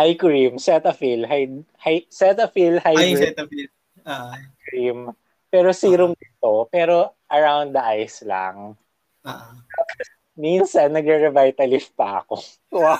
Eye 0.00 0.16
cream, 0.16 0.56
Cetaphil, 0.56 1.28
high, 1.28 1.60
high, 1.76 2.08
Cetaphil 2.08 2.80
Hybrid. 2.80 3.04
Ay, 3.04 3.20
Cetaphil. 3.20 3.68
Uh, 4.00 4.32
cream. 4.64 4.98
Pero 5.52 5.68
serum 5.76 6.16
uh, 6.16 6.16
dito, 6.16 6.52
pero 6.72 7.12
around 7.28 7.76
the 7.76 7.82
eyes 7.84 8.24
lang. 8.24 8.80
Uh, 9.20 9.60
Minsan, 10.40 10.96
nagre-revitalift 10.96 11.92
pa 11.92 12.24
ako. 12.24 12.40
Wow. 12.72 12.96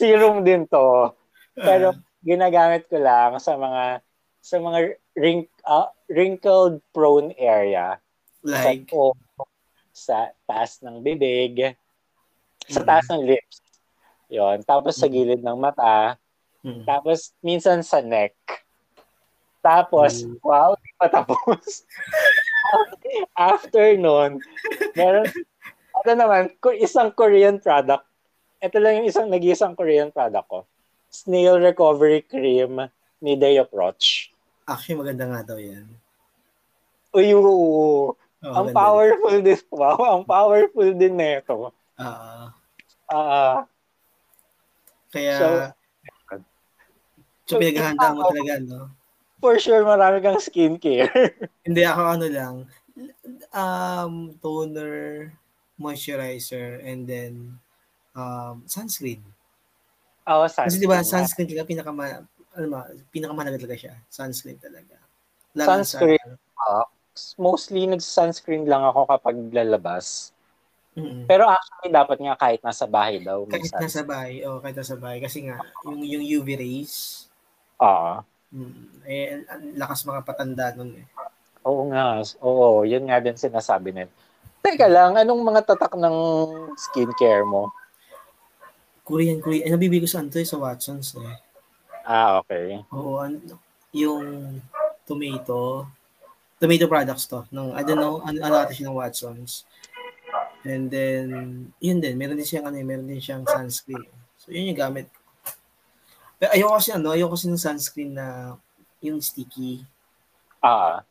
serum 0.00 0.40
din 0.46 0.64
to. 0.70 1.12
Pero 1.52 1.92
ginagamit 2.22 2.88
ko 2.88 2.96
lang 2.96 3.36
sa 3.42 3.58
mga 3.58 4.00
sa 4.40 4.56
mga 4.62 4.94
wrink, 5.18 5.50
uh, 5.66 5.90
wrinkled 6.06 6.78
prone 6.94 7.34
area. 7.34 7.98
Like? 8.46 8.86
Sa, 8.86 9.10
sa 9.90 10.16
taas 10.46 10.78
ng 10.86 11.02
bibig, 11.02 11.74
sa 12.70 12.80
mm. 12.82 12.86
taas 12.86 13.06
ng 13.10 13.26
lips. 13.26 13.65
Yon, 14.26 14.62
tapos 14.66 14.98
sa 14.98 15.06
mm. 15.06 15.12
gilid 15.12 15.42
ng 15.42 15.58
mata, 15.58 16.18
mm. 16.66 16.82
tapos 16.82 17.30
minsan 17.42 17.82
sa 17.86 18.02
neck. 18.02 18.34
Tapos, 19.62 20.26
mm. 20.26 20.42
wow, 20.42 20.74
di 20.78 20.90
pa 20.98 21.06
tapos. 21.06 21.86
After 23.38 23.94
nun, 23.94 24.42
meron, 24.98 25.26
ano 26.02 26.10
naman, 26.10 26.50
isang 26.82 27.14
Korean 27.14 27.62
product. 27.62 28.02
Ito 28.58 28.82
lang 28.82 29.02
yung 29.02 29.08
isang 29.10 29.30
nag-isang 29.30 29.78
Korean 29.78 30.10
product 30.10 30.46
ko. 30.50 30.60
Snail 31.06 31.62
Recovery 31.62 32.26
Cream 32.26 32.82
ni 33.22 33.38
Day 33.38 33.62
Approach. 33.62 34.34
Actually, 34.66 35.06
maganda 35.06 35.24
nga 35.30 35.54
daw 35.54 35.58
yan. 35.58 35.86
Uy, 37.14 37.30
oo. 37.30 38.12
Oh, 38.46 38.52
ang 38.52 38.74
powerful 38.74 39.38
din. 39.40 39.58
Wow, 39.72 40.20
ang 40.20 40.24
powerful 40.26 40.90
din 40.92 41.14
nito. 41.14 41.70
Ah. 41.96 42.52
Uh, 43.06 43.14
uh, 43.14 43.56
kaya, 45.16 45.36
so, 45.40 45.48
so, 47.48 47.54
so 47.56 47.60
pinaghahanda 47.60 48.12
mo 48.12 48.22
talaga, 48.30 48.52
no? 48.60 48.92
For 49.40 49.56
sure, 49.60 49.84
marami 49.84 50.20
kang 50.20 50.40
skincare. 50.40 51.12
Hindi 51.66 51.82
ako 51.84 52.02
ano 52.04 52.26
lang, 52.28 52.54
um, 53.52 54.36
toner, 54.40 55.28
moisturizer, 55.76 56.80
and 56.84 57.04
then 57.04 57.56
um, 58.16 58.64
sunscreen. 58.68 59.20
Oo, 60.26 60.44
oh, 60.44 60.48
sunscreen. 60.48 60.68
Kasi 60.72 60.76
di 60.80 60.88
ba, 60.88 61.04
sunscreen 61.04 61.48
talaga 61.48 61.68
pinaka 61.68 61.92
ano 62.56 62.66
ma, 62.72 62.88
pinakamahalaga 63.12 63.60
talaga 63.60 63.76
siya. 63.76 63.94
Sunscreen 64.08 64.56
talaga. 64.56 64.96
Lalo 65.52 65.84
sunscreen. 65.84 66.28
Sa, 66.56 66.64
uh, 66.64 66.86
mostly 67.40 67.84
nag-sunscreen 67.88 68.64
lang 68.68 68.84
ako 68.84 69.08
kapag 69.08 69.36
lalabas. 69.52 70.35
Mm-hmm. 70.96 71.28
Pero 71.28 71.44
actually, 71.44 71.92
dapat 71.92 72.18
nga 72.24 72.34
kahit 72.40 72.60
nasa 72.64 72.88
bahay 72.88 73.20
daw. 73.20 73.44
Kahit 73.44 73.68
sunscreen. 73.68 73.84
nasa 73.84 74.02
bahay. 74.02 74.34
oh, 74.48 74.58
kahit 74.64 74.76
nasa 74.80 74.96
bahay. 74.96 75.18
Kasi 75.20 75.44
nga, 75.44 75.60
yung, 75.84 76.00
yung 76.00 76.24
UV 76.24 76.48
rays. 76.56 77.28
Oo. 77.84 78.24
Mm, 78.56 78.84
eh, 79.04 79.44
lakas 79.76 80.08
mga 80.08 80.24
patanda 80.24 80.72
nun 80.72 80.96
eh. 80.96 81.06
Oo 81.68 81.92
nga. 81.92 82.24
Oo, 82.40 82.88
yun 82.88 83.04
nga 83.04 83.20
din 83.20 83.36
sinasabi 83.36 83.92
nila. 83.92 84.12
Teka 84.64 84.88
lang, 84.88 85.20
anong 85.20 85.42
mga 85.44 85.62
tatak 85.62 85.94
ng 85.94 86.16
skincare 86.80 87.44
mo? 87.44 87.70
Korean, 89.06 89.38
Korean. 89.38 89.68
Eh, 89.68 89.70
nabibili 89.70 90.02
ko 90.02 90.10
sa 90.10 90.24
Antoy 90.24 90.42
sa 90.42 90.58
Watsons 90.58 91.14
eh. 91.20 91.36
Ah, 92.02 92.40
okay. 92.40 92.80
Oo, 92.90 93.22
yung 93.94 94.58
tomato, 95.06 95.86
tomato 96.58 96.86
products 96.90 97.30
to. 97.30 97.46
Ng, 97.52 97.76
I 97.76 97.82
don't 97.86 98.00
know, 98.00 98.18
ano, 98.24 98.38
ano 98.42 98.54
ata 98.58 98.74
siya 98.74 98.90
ng 98.90 98.98
Watsons. 98.98 99.62
And 100.66 100.90
then, 100.90 101.26
yun 101.78 102.02
din, 102.02 102.18
meron 102.18 102.34
din 102.34 102.46
siyang, 102.46 102.66
ano, 102.66 102.76
meron 102.82 103.06
din 103.06 103.22
siyang 103.22 103.46
sunscreen. 103.46 104.10
So, 104.34 104.50
yun 104.50 104.74
yung 104.74 104.78
gamit 104.78 105.06
ko. 105.08 105.20
Pero 106.36 106.50
ayoko 106.52 106.74
kasi, 106.76 106.90
ano, 106.92 107.14
ayoko 107.14 107.38
kasi 107.38 107.46
ng 107.48 107.62
sunscreen 107.62 108.12
na 108.12 108.58
yung 109.00 109.22
sticky. 109.22 109.86
Ah, 110.60 111.06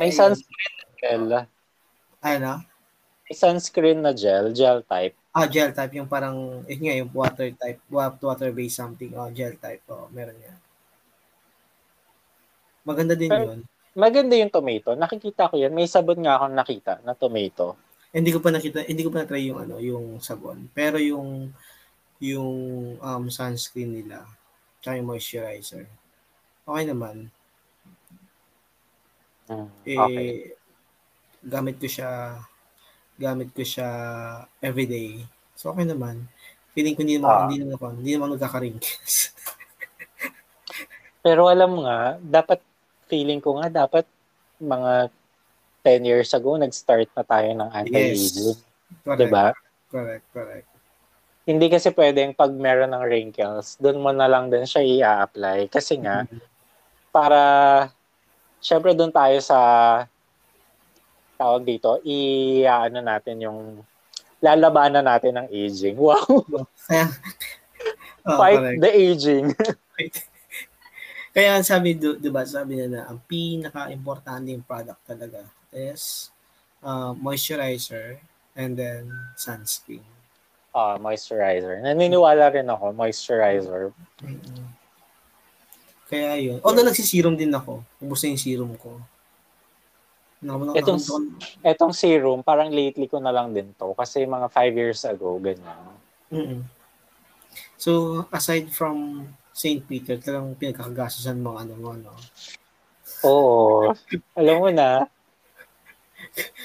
may 0.00 0.08
Ay, 0.08 0.16
sunscreen 0.16 0.72
na 0.74 0.86
gel. 0.96 1.24
Ay, 2.24 2.36
na? 2.40 2.64
May 3.28 3.36
sunscreen 3.36 4.00
na 4.00 4.12
gel, 4.16 4.56
gel 4.56 4.80
type. 4.88 5.14
Ah, 5.34 5.46
gel 5.50 5.76
type. 5.76 5.92
Yung 5.98 6.08
parang, 6.08 6.64
eh 6.64 6.78
nga, 6.78 6.94
yung 6.96 7.12
water 7.12 7.52
type. 7.52 7.82
Water-based 7.92 8.80
something. 8.80 9.12
Oh, 9.18 9.28
gel 9.34 9.58
type. 9.60 9.84
Oh, 9.90 10.08
meron 10.14 10.38
yan. 10.40 10.58
Maganda 12.84 13.14
din 13.18 13.28
Pero, 13.28 13.44
yun. 13.52 13.60
Maganda 13.94 14.34
yung 14.34 14.50
tomato. 14.50 14.98
Nakikita 14.98 15.50
ko 15.50 15.54
yan. 15.54 15.70
May 15.70 15.86
sabon 15.86 16.18
nga 16.18 16.38
akong 16.38 16.54
nakita 16.54 16.92
na 17.06 17.14
tomato. 17.14 17.78
Hindi 18.14 18.30
ko 18.30 18.38
pa 18.38 18.54
nakita, 18.54 18.86
hindi 18.86 19.02
ko 19.02 19.10
pa 19.10 19.26
na-try 19.26 19.50
yung 19.50 19.58
ano, 19.58 19.82
yung 19.82 20.22
sabon. 20.22 20.70
Pero 20.70 21.02
yung 21.02 21.50
yung 22.22 22.54
um, 23.02 23.24
sunscreen 23.26 23.90
nila, 23.90 24.22
tsaka 24.78 25.02
yung 25.02 25.10
moisturizer. 25.10 25.90
Okay 26.62 26.84
naman. 26.86 27.26
Hmm, 29.50 29.68
okay. 29.82 29.98
Eh, 29.98 30.56
gamit 31.44 31.76
ko 31.76 31.90
siya 31.90 32.40
gamit 33.18 33.50
ko 33.50 33.66
siya 33.66 33.88
everyday. 34.62 35.26
So 35.58 35.74
okay 35.74 35.84
naman. 35.84 36.30
Feeling 36.74 36.94
ko 36.94 37.02
hindi 37.02 37.18
naman, 37.18 37.34
ah. 37.34 37.40
hindi 37.46 37.58
naman 37.62 37.74
ako, 37.78 37.84
hindi 37.98 38.12
naman 38.14 38.30
nagkaka-wrinkles. 38.34 39.14
Pero 41.24 41.46
alam 41.46 41.70
mo 41.70 41.80
nga, 41.86 42.18
dapat 42.18 42.62
feeling 43.06 43.38
ko 43.38 43.58
nga 43.58 43.70
dapat 43.70 44.06
mga 44.58 45.12
10 45.84 46.08
years 46.08 46.32
ago 46.32 46.56
nag-start 46.56 47.12
na 47.12 47.22
tayo 47.22 47.48
ng 47.52 47.70
anti-aging. 47.70 48.56
Yes. 48.56 48.64
Correct. 49.04 49.20
Diba? 49.20 49.46
Correct, 49.92 50.24
correct. 50.32 50.66
Hindi 51.44 51.68
kasi 51.68 51.92
pwedeng 51.92 52.32
pag 52.32 52.48
meron 52.56 52.96
ng 52.96 53.04
wrinkles, 53.04 53.76
doon 53.76 54.00
mo 54.00 54.10
na 54.16 54.24
lang 54.24 54.48
din 54.48 54.64
siya 54.64 54.80
i-apply. 54.80 55.68
Kasi 55.68 56.00
nga, 56.00 56.24
mm-hmm. 56.24 56.40
para, 57.12 57.40
syempre 58.64 58.96
doon 58.96 59.12
tayo 59.12 59.36
sa 59.44 59.58
tawag 61.36 61.68
dito, 61.68 62.00
i-ano 62.00 63.04
natin 63.04 63.44
yung 63.44 63.84
lalabanan 64.40 65.04
natin 65.04 65.44
ng 65.44 65.48
aging. 65.52 66.00
Wow. 66.04 66.24
oh, 68.24 68.38
Fight 68.40 68.56
correct. 68.56 68.80
the 68.80 68.90
aging. 68.90 69.52
Kaya 71.34 71.58
sabi, 71.66 71.98
di 71.98 72.30
ba, 72.30 72.46
sabi 72.46 72.78
na 72.78 72.86
na, 72.86 73.00
ang 73.10 73.18
pinaka-importante 73.26 74.54
yung 74.54 74.62
product 74.62 75.02
talaga 75.02 75.42
is 75.74 76.30
uh, 76.78 77.10
moisturizer 77.18 78.22
and 78.54 78.78
then 78.78 79.10
sunscreen. 79.34 80.06
Ah, 80.70 80.94
uh, 80.94 80.96
moisturizer. 81.02 81.82
Naniniwala 81.82 82.54
rin 82.54 82.70
ako, 82.70 82.94
moisturizer. 82.94 83.90
Mm-hmm. 84.22 84.66
Kaya 86.06 86.38
yun. 86.38 86.58
Although 86.62 86.86
nagsisirum 86.86 87.34
din 87.34 87.50
ako. 87.50 87.82
Ubus 87.98 88.22
na 88.22 88.30
yung 88.30 88.42
serum 88.42 88.72
ko. 88.78 89.02
Itong, 90.76 91.00
itong 91.64 91.94
serum, 91.96 92.44
parang 92.44 92.68
lately 92.68 93.08
ko 93.08 93.18
na 93.18 93.32
lang 93.32 93.50
din 93.50 93.74
to. 93.74 93.90
Kasi 93.96 94.22
mga 94.22 94.46
five 94.52 94.74
years 94.76 95.02
ago, 95.02 95.40
ganyan. 95.42 95.82
Mm-mm. 96.30 96.60
So, 97.80 98.22
aside 98.30 98.70
from 98.70 99.26
St. 99.54 99.86
Peter, 99.86 100.18
talagang 100.18 100.58
pinagkakagasasan 100.58 101.38
mo 101.38 101.54
ano 101.54 101.78
mo, 101.78 101.94
no? 101.94 102.10
Oo. 103.22 103.94
Alam 104.34 104.56
mo 104.58 104.68
na. 104.74 105.06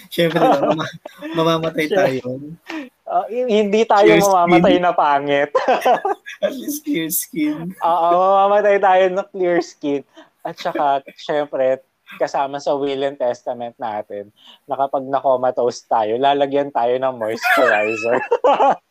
Siyempre, 0.09 0.41
mama, 0.41 0.85
mamamatay 1.37 1.85
tayo. 1.85 2.41
Uh, 3.05 3.25
hindi 3.29 3.85
tayo 3.85 4.09
clear 4.09 4.25
mamamatay 4.25 4.75
skin. 4.77 4.83
na 4.83 4.91
pangit. 4.97 5.49
At 6.45 6.53
least 6.57 6.81
clear 6.81 7.09
skin. 7.13 7.77
Oo, 7.77 8.07
mamamatay 8.09 8.81
tayo 8.81 9.05
na 9.13 9.23
clear 9.29 9.61
skin. 9.61 10.01
At 10.41 10.57
saka, 10.57 11.05
syempre, 11.13 11.85
kasama 12.17 12.57
sa 12.57 12.73
will 12.73 13.05
and 13.05 13.21
testament 13.21 13.77
natin 13.77 14.33
na 14.65 14.73
kapag 14.73 15.05
na-comatose 15.05 15.85
tayo, 15.85 16.17
lalagyan 16.17 16.73
tayo 16.73 16.97
ng 16.97 17.13
moisturizer. 17.21 18.17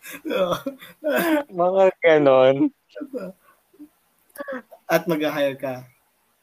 Mga 1.60 1.84
ganon. 2.00 2.56
At 4.90 5.06
mag-hire 5.06 5.58
ka 5.58 5.74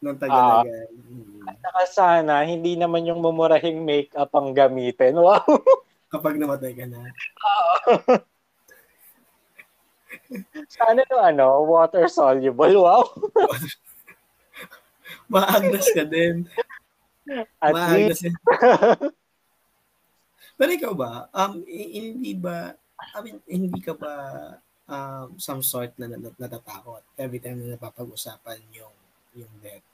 ng 0.01 0.17
tagalagay. 0.17 0.85
Uh, 0.93 1.49
at 1.49 1.55
saka 1.57 1.83
sana, 1.89 2.45
hindi 2.45 2.77
naman 2.77 3.07
yung 3.09 3.19
mumurahing 3.19 3.81
makeup 3.81 4.29
ang 4.37 4.53
gamitin. 4.53 5.17
Wow! 5.17 5.43
Kapag 6.13 6.37
namatay 6.39 6.71
ka 6.77 6.85
na. 6.87 7.01
Oo. 7.03 7.93
sana 10.71 11.03
no 11.07 11.17
ano, 11.19 11.47
water 11.67 12.07
soluble. 12.07 12.77
Wow! 12.77 13.11
Maagnas 15.33 15.87
ka 15.91 16.07
din. 16.07 16.47
At 17.59 17.75
Maagnas 17.75 18.23
least. 18.23 18.35
Pero 20.57 20.71
ikaw 20.73 20.93
ba, 20.95 21.11
um, 21.35 21.61
hindi 21.67 22.33
ba, 22.33 22.73
I 22.97 23.19
mean, 23.21 23.37
hindi 23.45 23.79
ka 23.81 23.93
ba 23.93 24.13
um, 24.89 25.37
some 25.37 25.61
sort 25.61 25.93
na 26.01 26.09
natatakot 26.15 27.05
every 27.19 27.37
time 27.37 27.61
na 27.61 27.77
napapag-usapan 27.77 28.57
yung 28.73 28.95
yung 29.37 29.53
death? 29.61 29.85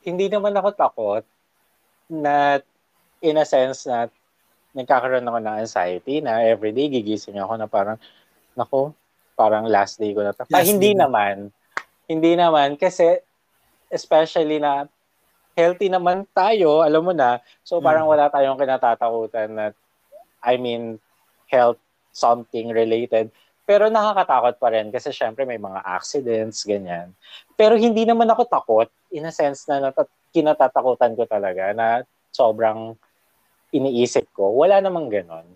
Hindi 0.00 0.32
naman 0.32 0.56
ako 0.56 0.68
takot 0.72 1.24
na 2.08 2.64
in 3.20 3.36
a 3.36 3.44
sense 3.44 3.84
na 3.84 4.08
nagkakaroon 4.72 5.26
ako 5.28 5.38
ng 5.44 5.60
anxiety 5.60 6.24
na 6.24 6.40
everyday 6.40 6.88
gigising 6.88 7.36
ako 7.36 7.60
na 7.60 7.68
parang 7.68 7.98
nako, 8.56 8.96
parang 9.36 9.68
last 9.68 10.00
day 10.00 10.16
ko 10.16 10.24
na 10.24 10.32
to. 10.32 10.48
Ah, 10.48 10.64
hindi 10.64 10.96
day. 10.96 11.00
naman. 11.04 11.52
Hindi 12.08 12.32
naman 12.34 12.80
kasi 12.80 13.20
especially 13.92 14.56
na 14.56 14.88
healthy 15.58 15.92
naman 15.92 16.24
tayo, 16.32 16.80
alam 16.80 17.02
mo 17.04 17.12
na. 17.12 17.42
So 17.66 17.82
parang 17.82 18.08
mm. 18.08 18.10
wala 18.16 18.24
tayong 18.32 18.56
kinatatakutan 18.56 19.48
na 19.52 19.64
I 20.40 20.56
mean 20.56 20.96
health 21.50 21.82
something 22.20 22.68
related. 22.68 23.32
Pero 23.64 23.88
nakakatakot 23.88 24.60
pa 24.60 24.68
rin 24.68 24.92
kasi 24.92 25.08
syempre 25.14 25.48
may 25.48 25.56
mga 25.56 25.80
accidents, 25.80 26.68
ganyan. 26.68 27.16
Pero 27.56 27.80
hindi 27.80 28.04
naman 28.04 28.28
ako 28.28 28.42
takot 28.44 28.88
in 29.08 29.24
a 29.24 29.32
sense 29.32 29.64
na 29.70 29.88
nat- 29.88 30.12
kinatatakutan 30.36 31.16
ko 31.16 31.24
talaga 31.24 31.72
na 31.72 32.04
sobrang 32.28 32.92
iniisip 33.72 34.28
ko. 34.36 34.52
Wala 34.52 34.82
namang 34.82 35.08
ganon. 35.08 35.46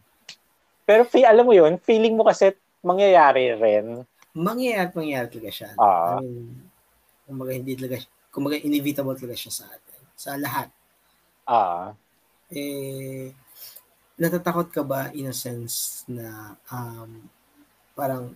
Pero 0.87 1.05
fi- 1.05 1.27
alam 1.27 1.45
mo 1.45 1.53
yun, 1.53 1.77
feeling 1.83 2.15
mo 2.15 2.25
kasi 2.25 2.55
mangyayari 2.85 3.57
rin. 3.57 4.05
Mangyayari 4.35 4.91
mangyayari 4.95 5.29
talaga 5.31 5.51
siya. 5.51 5.71
Uh, 5.79 6.21
I 7.25 7.33
mean, 7.33 7.65
hindi 7.65 7.73
talaga 7.75 7.97
kumbaga 8.29 8.57
inevitable 8.61 9.17
talaga 9.17 9.39
siya 9.39 9.53
sa 9.53 9.65
atin. 9.71 10.01
Sa 10.15 10.31
lahat. 10.39 10.69
Ah. 11.49 11.95
Eh, 12.53 13.33
natatakot 14.15 14.71
ka 14.71 14.83
ba 14.87 15.11
in 15.11 15.31
a 15.31 15.35
sense 15.35 16.07
na 16.07 16.55
um, 16.71 17.27
parang 17.99 18.35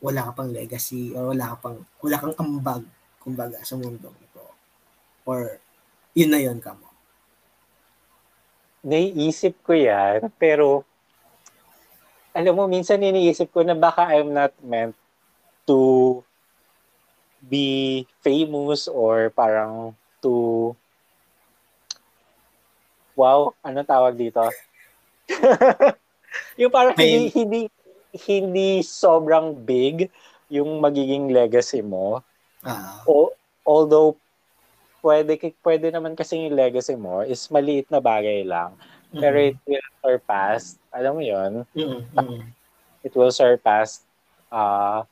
wala 0.00 0.28
ka 0.28 0.32
pang 0.42 0.50
legacy 0.50 1.12
or 1.12 1.36
wala 1.36 1.52
ka 1.52 1.56
pang 1.68 1.78
wala 2.00 2.16
kang 2.16 2.36
ambag 2.40 2.82
kumbaga 3.20 3.60
sa 3.62 3.76
mundo 3.76 4.08
ito 4.18 4.44
or 5.28 5.60
yun 6.16 6.32
na 6.32 6.40
yun 6.40 6.58
ka 6.58 6.72
mo 6.72 6.88
naiisip 8.82 9.60
ko 9.62 9.76
yan 9.76 10.26
pero 10.40 10.82
alam 12.32 12.56
mo 12.56 12.64
minsan 12.64 13.04
iniisip 13.04 13.52
ko 13.52 13.60
na 13.60 13.76
baka 13.76 14.08
I'm 14.08 14.32
not 14.32 14.56
meant 14.64 14.96
to 15.68 16.24
be 17.44 18.02
famous 18.24 18.88
or 18.88 19.28
parang 19.28 19.92
to 20.24 20.72
wow, 23.12 23.52
ano 23.60 23.84
tawag 23.84 24.16
dito? 24.16 24.40
yung 26.60 26.72
parang 26.72 26.96
hindi, 26.96 27.30
hindi 27.32 27.60
hindi 28.12 28.68
sobrang 28.84 29.56
big 29.56 30.12
yung 30.52 30.84
magiging 30.84 31.32
legacy 31.32 31.80
mo. 31.80 32.20
Ah. 32.60 33.00
O, 33.08 33.32
although 33.64 34.14
pwede 35.00 35.38
pwede 35.64 35.88
naman 35.88 36.14
kasi 36.14 36.36
yung 36.36 36.54
legacy 36.54 36.94
mo 36.94 37.24
is 37.24 37.48
maliit 37.48 37.88
na 37.88 37.98
bagay 37.98 38.44
lang. 38.44 38.76
Mm-hmm. 39.10 39.20
Pero 39.20 39.36
it 39.40 39.58
will 39.64 39.88
surpass, 40.04 40.62
alam 40.92 41.12
mo 41.16 41.22
'yon? 41.24 41.52
Mm-hmm. 41.72 42.48
It 43.02 43.12
will 43.16 43.32
surpass 43.32 44.04
uh, 44.52 45.02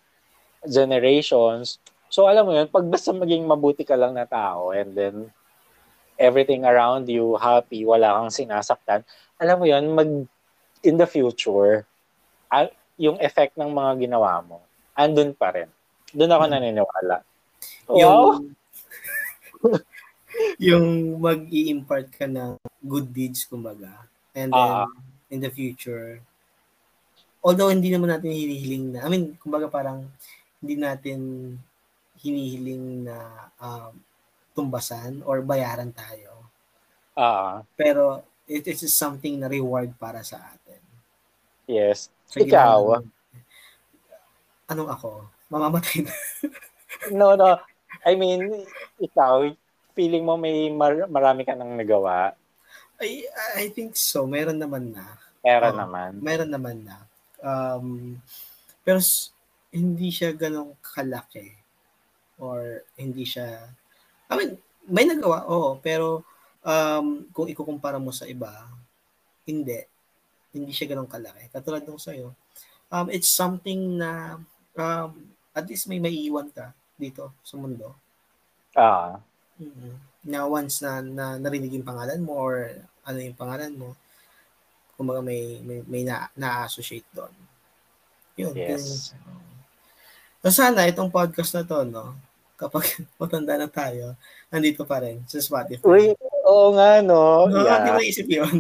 generations 0.68 1.80
So 2.10 2.26
alam 2.26 2.42
mo 2.42 2.52
yun, 2.52 2.66
pag 2.66 2.90
basta 2.90 3.14
maging 3.14 3.46
mabuti 3.46 3.86
ka 3.86 3.94
lang 3.94 4.18
na 4.18 4.26
tao 4.26 4.74
and 4.74 4.90
then 4.98 5.30
everything 6.20 6.68
around 6.68 7.08
you 7.08 7.40
happy, 7.40 7.88
wala 7.88 8.20
kang 8.20 8.28
sinasaktan, 8.28 9.00
alam 9.40 9.56
mo 9.56 9.64
yun, 9.64 9.88
mag 9.96 10.12
in 10.84 10.96
the 11.00 11.08
future, 11.08 11.88
uh, 12.52 12.68
yung 13.00 13.16
effect 13.24 13.56
ng 13.56 13.72
mga 13.72 14.08
ginawa 14.08 14.44
mo, 14.44 14.60
andun 14.92 15.32
pa 15.32 15.56
rin. 15.56 15.68
Doon 16.12 16.32
ako 16.36 16.44
hmm. 16.44 16.52
naniniwala. 16.52 17.16
Wow! 17.88 17.96
Yung, 17.96 18.20
yung 20.68 20.86
mag-i-impart 21.20 22.12
ka 22.12 22.28
ng 22.28 22.60
good 22.84 23.08
deeds, 23.12 23.48
kumbaga. 23.48 24.04
And 24.36 24.52
then, 24.52 24.72
uh, 24.84 24.88
in 25.32 25.40
the 25.40 25.52
future, 25.52 26.20
although 27.40 27.72
hindi 27.72 27.88
naman 27.88 28.12
natin 28.12 28.32
hinihiling 28.32 28.84
na, 28.96 29.00
I 29.04 29.08
mean, 29.08 29.36
kumbaga 29.40 29.72
parang 29.72 30.08
hindi 30.60 30.76
natin 30.76 31.20
hinihiling 32.20 33.08
na 33.08 33.16
um, 33.56 33.96
tumbasan 34.60 35.24
or 35.24 35.40
bayaran 35.40 35.88
tayo. 35.96 36.44
Ah. 37.16 37.24
Uh, 37.24 37.56
Pero 37.80 38.28
it 38.44 38.68
is 38.68 38.84
something 38.92 39.40
na 39.40 39.48
reward 39.48 39.96
para 39.96 40.20
sa 40.20 40.36
atin. 40.52 40.82
Yes. 41.64 42.12
So, 42.28 42.44
Ikaw? 42.44 43.00
Anong 44.68 44.90
ako? 44.92 45.24
Mamamatay 45.48 46.04
na. 46.04 46.14
no, 47.18 47.38
no. 47.38 47.56
I 48.04 48.12
mean, 48.18 48.66
ikaw, 49.00 49.48
feeling 49.96 50.26
mo 50.26 50.36
may 50.36 50.68
mar- 50.68 51.08
marami 51.08 51.48
ka 51.48 51.56
nang 51.56 51.74
nagawa? 51.74 52.36
I, 53.00 53.24
I 53.56 53.72
think 53.72 53.96
so. 53.96 54.28
Meron 54.28 54.60
naman 54.60 54.92
na. 54.92 55.16
Meron 55.40 55.74
um, 55.74 55.80
naman. 55.80 56.10
Meron 56.20 56.50
naman 56.52 56.76
na. 56.84 56.98
Um, 57.40 58.20
pero 58.84 59.00
hindi 59.72 60.10
siya 60.10 60.34
ganong 60.34 60.74
kalaki 60.82 61.54
or 62.36 62.82
hindi 62.98 63.22
siya 63.22 63.70
I 64.30 64.34
mean, 64.38 64.54
may 64.86 65.04
nagawa, 65.04 65.44
oo, 65.50 65.76
pero 65.82 66.22
um, 66.62 67.26
kung 67.34 67.50
ikukumpara 67.50 67.98
mo 67.98 68.14
sa 68.14 68.30
iba, 68.30 68.50
hindi. 69.44 69.82
Hindi 70.54 70.70
siya 70.70 70.94
ganun 70.94 71.10
kalaki. 71.10 71.50
Katulad 71.50 71.82
nung 71.82 71.98
sa'yo, 71.98 72.34
um, 72.90 73.06
it's 73.10 73.30
something 73.30 73.98
na 73.98 74.38
um, 74.78 75.10
at 75.54 75.66
least 75.66 75.90
may 75.90 75.98
maiiwan 75.98 76.50
ka 76.54 76.70
dito 76.94 77.34
sa 77.42 77.58
mundo. 77.58 77.94
Ah. 78.78 79.18
Mm-hmm. 79.58 79.94
Na 80.30 80.46
once 80.46 80.82
na, 80.84 81.02
na 81.02 81.24
narinig 81.38 81.74
yung 81.74 81.86
pangalan 81.86 82.22
mo 82.22 82.38
or 82.38 82.70
ano 83.02 83.18
yung 83.18 83.38
pangalan 83.38 83.74
mo, 83.74 83.98
kumbaga 84.94 85.24
may 85.24 85.58
may, 85.64 85.80
may 85.88 86.02
na, 86.06 86.28
na-associate 86.36 87.08
doon. 87.10 87.34
Yun. 88.38 88.54
Yes. 88.54 89.10
Yun. 89.16 89.42
So 90.40 90.48
sana 90.54 90.88
itong 90.88 91.12
podcast 91.12 91.52
na 91.56 91.64
to, 91.66 91.84
no, 91.84 92.16
kapag 92.60 92.84
matanda 93.20 93.56
na 93.56 93.68
tayo, 93.72 94.12
nandito 94.52 94.84
pa 94.84 95.00
rin 95.00 95.24
sa 95.24 95.40
Spotify. 95.40 95.80
Uy, 95.88 96.12
oo 96.44 96.76
nga, 96.76 97.00
no? 97.00 97.48
No, 97.48 97.64
yeah. 97.64 97.80
Hindi 97.80 97.88
mo 97.88 97.98
naisip 98.04 98.28
yun. 98.28 98.56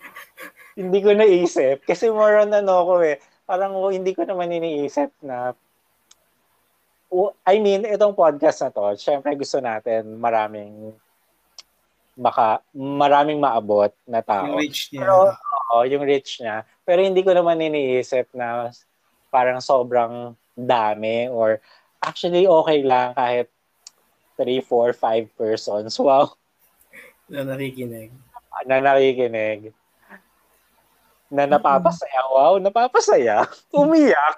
hindi 0.80 0.98
ko 0.98 1.10
naisip. 1.14 1.86
Kasi 1.86 2.10
more 2.10 2.42
on 2.42 2.50
ano 2.50 2.82
ko 2.82 2.94
eh. 3.06 3.22
Parang 3.46 3.78
oh, 3.78 3.94
hindi 3.94 4.10
ko 4.10 4.26
naman 4.26 4.50
iniisip 4.50 5.14
na 5.22 5.54
I 7.44 7.60
mean, 7.60 7.84
itong 7.84 8.16
podcast 8.16 8.64
na 8.64 8.72
to, 8.72 8.96
syempre 8.96 9.36
gusto 9.36 9.60
natin 9.60 10.16
maraming 10.16 10.96
baka 12.16 12.64
maraming 12.72 13.36
maabot 13.36 13.92
na 14.08 14.24
tao. 14.24 14.48
Yung 14.48 14.60
reach 14.60 14.88
niya. 14.88 15.00
Pero, 15.04 15.16
oo, 15.36 15.84
yung 15.84 16.04
reach 16.08 16.40
niya. 16.40 16.64
Pero 16.88 17.04
hindi 17.04 17.20
ko 17.20 17.36
naman 17.36 17.60
iniisip 17.60 18.32
na 18.32 18.72
parang 19.28 19.60
sobrang 19.60 20.32
dami 20.56 21.28
or 21.28 21.60
Actually, 22.02 22.50
okay 22.50 22.82
lang 22.82 23.14
kahit 23.14 23.46
3, 24.34 24.58
4, 24.58 24.90
5 24.90 25.38
persons. 25.38 25.94
Wow. 26.02 26.34
Na 27.30 27.46
nakikinig. 27.46 28.10
Na 28.66 28.82
nakikinig. 28.82 29.70
Na 31.30 31.46
napapasaya. 31.46 32.20
Wow, 32.28 32.58
napapasaya. 32.58 33.46
Umiyak. 33.72 34.36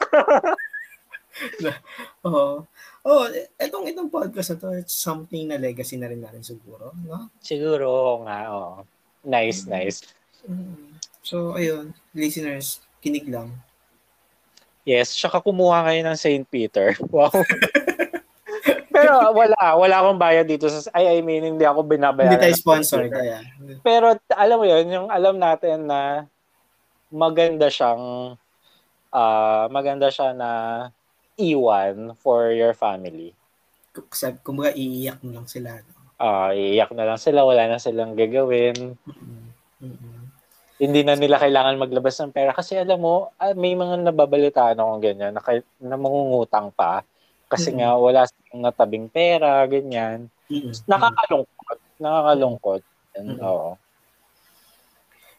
Oo. 2.29 2.69
Oh, 3.05 3.25
etong 3.61 3.85
itong 3.91 4.09
podcast 4.09 4.55
na 4.55 4.59
to, 4.61 4.69
it's 4.81 4.97
something 4.97 5.51
na 5.51 5.61
legacy 5.61 6.01
na 6.01 6.09
rin 6.09 6.25
natin 6.25 6.41
siguro, 6.41 6.97
no? 7.05 7.29
Siguro 7.43 8.23
nga, 8.25 8.39
oh. 8.49 8.81
Nice, 9.25 9.65
mm-hmm. 9.65 9.73
nice. 9.77 9.99
Mm-hmm. 10.49 10.89
So, 11.21 11.57
ayun, 11.57 11.93
listeners, 12.17 12.81
kinig 13.05 13.29
lang. 13.29 13.53
Yes, 14.85 15.17
tsaka 15.17 15.41
kumuha 15.41 15.81
kayo 15.89 16.01
ng 16.05 16.17
St. 16.17 16.47
Peter. 16.49 16.93
Wow. 17.13 17.33
Pero 18.95 19.35
wala, 19.35 19.59
wala 19.75 19.95
akong 20.01 20.21
bayad 20.23 20.47
dito 20.47 20.71
sa 20.71 20.87
ay 20.95 21.19
I 21.19 21.21
mean 21.21 21.43
hindi 21.43 21.67
ako 21.67 21.83
binabayaran. 21.83 22.39
Hindi 22.39 22.47
tayo 22.47 22.57
sponsored 22.57 23.11
kaya. 23.11 23.43
Pero 23.83 24.15
alam 24.31 24.57
mo 24.57 24.65
'yun, 24.65 24.87
yung 24.87 25.09
alam 25.11 25.35
natin 25.35 25.91
na 25.91 26.31
maganda 27.11 27.67
siyang 27.67 28.39
uh, 29.11 29.65
maganda 29.67 30.15
siya 30.15 30.31
na 30.31 30.51
iwan 31.35 32.15
for 32.23 32.55
your 32.55 32.71
family. 32.71 33.35
Kumbaga 34.47 34.71
iiyak 34.79 35.19
na 35.27 35.43
lang 35.43 35.47
sila. 35.51 35.83
No? 35.83 35.91
Ah, 36.23 36.49
uh, 36.49 36.51
iiyak 36.55 36.95
na 36.95 37.05
lang 37.11 37.19
sila, 37.19 37.43
wala 37.43 37.67
na 37.67 37.83
silang 37.83 38.15
gagawin. 38.15 38.95
Mm-hmm. 38.95 39.43
Mm-hmm 39.83 40.14
hindi 40.85 41.01
na 41.01 41.17
nila 41.17 41.41
kailangan 41.41 41.81
maglabas 41.81 42.21
ng 42.21 42.35
pera 42.37 42.53
kasi 42.53 42.77
alam 42.77 43.01
mo 43.01 43.33
ah, 43.41 43.57
may 43.57 43.73
mga 43.73 44.05
nababalitaan 44.05 44.77
akong 44.77 45.01
ganyan 45.01 45.33
na, 45.33 45.41
kay, 45.41 45.65
na 45.81 45.97
mangungutang 45.97 46.69
pa 46.77 47.01
kasi 47.49 47.73
mm-hmm. 47.73 47.81
nga 47.81 47.91
wala 47.97 48.21
silang 48.29 48.61
natabing 48.69 49.07
pera 49.09 49.65
ganyan 49.65 50.29
mm-hmm. 50.53 50.85
nakakalungkot 50.85 51.79
nakakalungkot 51.97 52.83
And, 53.15 53.39
mm-hmm. 53.39 53.49
oo 53.49 53.81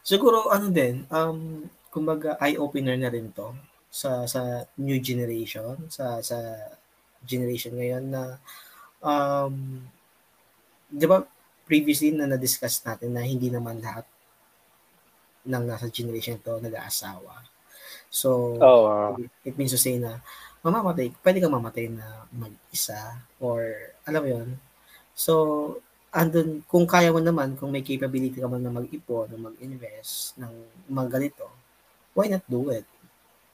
siguro 0.02 0.50
ano 0.50 0.66
din 0.74 1.06
um 1.14 1.62
kumbaga 1.94 2.34
eye 2.42 2.58
opener 2.58 2.98
na 2.98 3.10
rin 3.10 3.30
to 3.30 3.54
sa 3.86 4.26
sa 4.26 4.66
new 4.82 4.98
generation 4.98 5.78
sa 5.86 6.18
sa 6.20 6.36
generation 7.22 7.74
ngayon 7.74 8.04
na 8.10 8.22
um 9.00 9.82
'di 10.90 11.06
ba 11.06 11.26
previously 11.66 12.14
na 12.14 12.30
na-discuss 12.30 12.86
natin 12.86 13.10
na 13.10 13.26
hindi 13.26 13.50
naman 13.50 13.82
lahat 13.82 14.06
ng 15.46 15.64
nasa 15.64 15.86
generation 15.88 16.36
to 16.42 16.58
nag-aasawa. 16.58 17.46
So, 18.10 18.58
oh, 18.60 19.16
it, 19.16 19.30
it 19.52 19.54
means 19.54 19.72
to 19.72 19.80
say 19.80 19.96
na 19.96 20.18
mamamatay, 20.60 21.14
pwede 21.22 21.38
kang 21.38 21.54
mamatay 21.54 21.86
na 21.88 22.26
mag-isa 22.34 23.22
or 23.38 23.62
alam 24.02 24.20
mo 24.22 24.28
yun. 24.28 24.48
So, 25.14 25.32
andun, 26.10 26.66
kung 26.66 26.84
kaya 26.84 27.14
mo 27.14 27.22
naman, 27.22 27.54
kung 27.54 27.70
may 27.70 27.86
capability 27.86 28.42
ka 28.42 28.50
man 28.50 28.66
na 28.66 28.74
mag-ipon, 28.74 29.30
na 29.30 29.38
mag-invest 29.38 30.34
ng 30.36 30.52
mga 30.90 31.08
ganito, 31.18 31.46
why 32.16 32.26
not 32.26 32.42
do 32.50 32.68
it? 32.74 32.86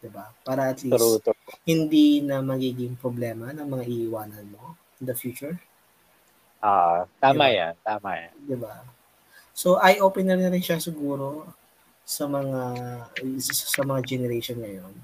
'di 0.03 0.11
ba? 0.11 0.35
Para 0.43 0.75
at 0.75 0.83
least 0.83 0.99
true, 0.99 1.23
true. 1.23 1.39
hindi 1.63 2.19
na 2.19 2.43
magiging 2.43 2.99
problema 2.99 3.55
ng 3.55 3.63
mga 3.63 3.85
iiwanan 3.87 4.45
mo 4.51 4.75
in 4.99 5.07
the 5.07 5.15
future. 5.15 5.55
Ah, 6.59 7.07
uh, 7.07 7.11
tama 7.23 7.47
diba? 7.47 7.55
'yan, 7.55 7.75
tama 7.87 8.11
'yan. 8.19 8.35
'Di 8.43 8.57
ba? 8.59 8.75
So 9.55 9.79
eye 9.79 10.03
opener 10.03 10.35
na 10.35 10.51
rin 10.51 10.65
siya 10.65 10.83
siguro 10.83 11.47
sa 12.03 12.27
mga 12.27 12.63
sa 13.41 13.81
mga 13.87 14.01
generation 14.05 14.59
ngayon 14.59 14.95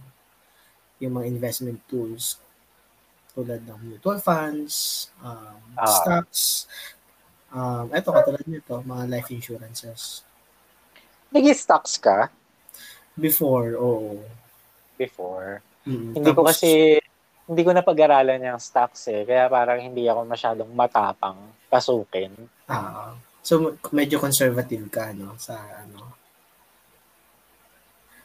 yung 0.99 1.15
mga 1.15 1.27
investment 1.31 1.79
tools 1.87 2.43
tulad 3.39 3.63
ng 3.63 3.79
mutual 3.95 4.19
funds, 4.19 5.07
um, 5.23 5.63
ah. 5.79 5.87
stocks, 5.87 6.67
um, 7.55 7.87
eto 7.95 8.11
katulad 8.11 8.43
nito, 8.51 8.83
mga 8.83 9.05
life 9.07 9.31
insurances. 9.31 10.27
Nag-stocks 11.31 12.03
ka? 12.03 12.35
Before, 13.15 13.79
oo. 13.79 14.19
Before? 14.99 15.63
Mm, 15.87 16.19
hindi 16.19 16.31
tapos, 16.35 16.43
ko 16.43 16.51
kasi, 16.51 16.71
hindi 17.47 17.63
ko 17.63 17.71
napag-aralan 17.71 18.43
yung 18.43 18.59
stocks 18.59 19.07
eh, 19.07 19.23
kaya 19.23 19.47
parang 19.47 19.79
hindi 19.79 20.11
ako 20.11 20.27
masyadong 20.27 20.71
matapang 20.75 21.39
pasukin. 21.71 22.35
Ah, 22.67 23.15
so 23.39 23.79
medyo 23.95 24.19
conservative 24.19 24.91
ka, 24.91 25.15
no, 25.15 25.39
sa 25.39 25.63
ano, 25.87 26.19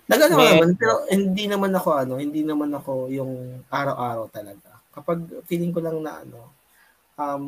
Nagano 0.03 0.35
May, 0.35 0.59
naman, 0.59 0.75
pero 0.75 1.07
hindi 1.07 1.47
naman 1.47 1.71
ako 1.71 1.89
ano, 1.95 2.13
hindi 2.19 2.43
naman 2.43 2.71
ako 2.75 3.07
yung 3.07 3.63
araw-araw 3.71 4.27
talaga. 4.27 4.83
Kapag 4.91 5.47
feeling 5.47 5.71
ko 5.71 5.79
lang 5.79 6.03
na 6.03 6.21
ano, 6.21 6.51
um, 7.15 7.45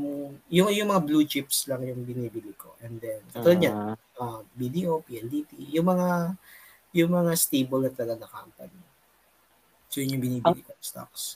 yung 0.47 0.71
yung 0.71 0.89
mga 0.89 1.03
blue 1.03 1.25
chips 1.27 1.67
lang 1.67 1.83
yung 1.83 2.07
binibili 2.07 2.55
ko. 2.55 2.79
And 2.79 2.97
then, 3.03 3.21
katulad 3.35 3.59
uh, 3.59 3.65
yan, 3.65 3.75
uh, 4.21 4.39
BDO, 4.55 5.03
PLDT, 5.03 5.51
yung 5.75 5.87
mga 5.91 6.39
yung 6.95 7.11
mga 7.11 7.31
stable 7.35 7.83
na 7.83 7.91
talaga 7.91 8.23
company. 8.23 8.79
So, 9.91 9.99
yun 9.99 10.15
yung 10.15 10.23
binibili 10.23 10.63
ko 10.63 10.71
stocks. 10.79 11.35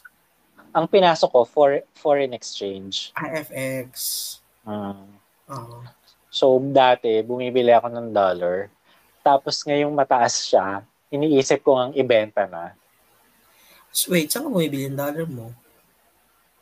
Ang 0.71 0.87
pinasok 0.87 1.29
ko, 1.31 1.41
for, 1.43 1.83
foreign 1.97 2.31
exchange. 2.31 3.11
IFX. 3.17 3.91
Uh, 4.63 5.03
uh, 5.51 5.83
so, 6.31 6.55
dati, 6.71 7.19
bumibili 7.25 7.75
ako 7.75 7.91
ng 7.91 8.07
dollar. 8.15 8.71
Tapos, 9.25 9.65
ngayong 9.67 9.91
mataas 9.91 10.47
siya, 10.47 10.85
iniisip 11.09 11.65
ko 11.65 11.77
ang 11.77 11.91
ibenta 11.97 12.45
na. 12.45 12.73
So, 13.89 14.13
wait, 14.13 14.29
saan 14.29 14.45
ka 14.45 14.49
bumibili 14.53 14.89
dollar 14.93 15.25
mo? 15.25 15.49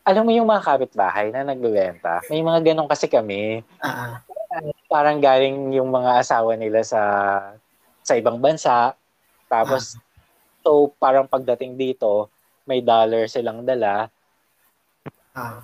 Alam 0.07 0.23
mo 0.23 0.31
yung 0.31 0.47
mga 0.47 0.63
kapitbahay 0.63 1.35
na 1.35 1.43
nagbebenta? 1.43 2.23
May 2.31 2.39
mga 2.39 2.71
ganong 2.71 2.87
kasi 2.87 3.11
kami. 3.11 3.59
Uh-huh. 3.83 4.15
Parang 4.87 5.19
galing 5.19 5.75
yung 5.75 5.91
mga 5.91 6.23
asawa 6.23 6.55
nila 6.55 6.79
sa 6.79 7.01
sa 7.99 8.15
ibang 8.15 8.39
bansa. 8.39 8.95
Tapos, 9.51 9.99
uh-huh. 9.99 10.63
so 10.63 10.71
parang 10.95 11.27
pagdating 11.27 11.75
dito, 11.75 12.31
may 12.63 12.79
dollar 12.79 13.27
silang 13.27 13.67
dala. 13.67 14.07
Uh-huh. 15.35 15.59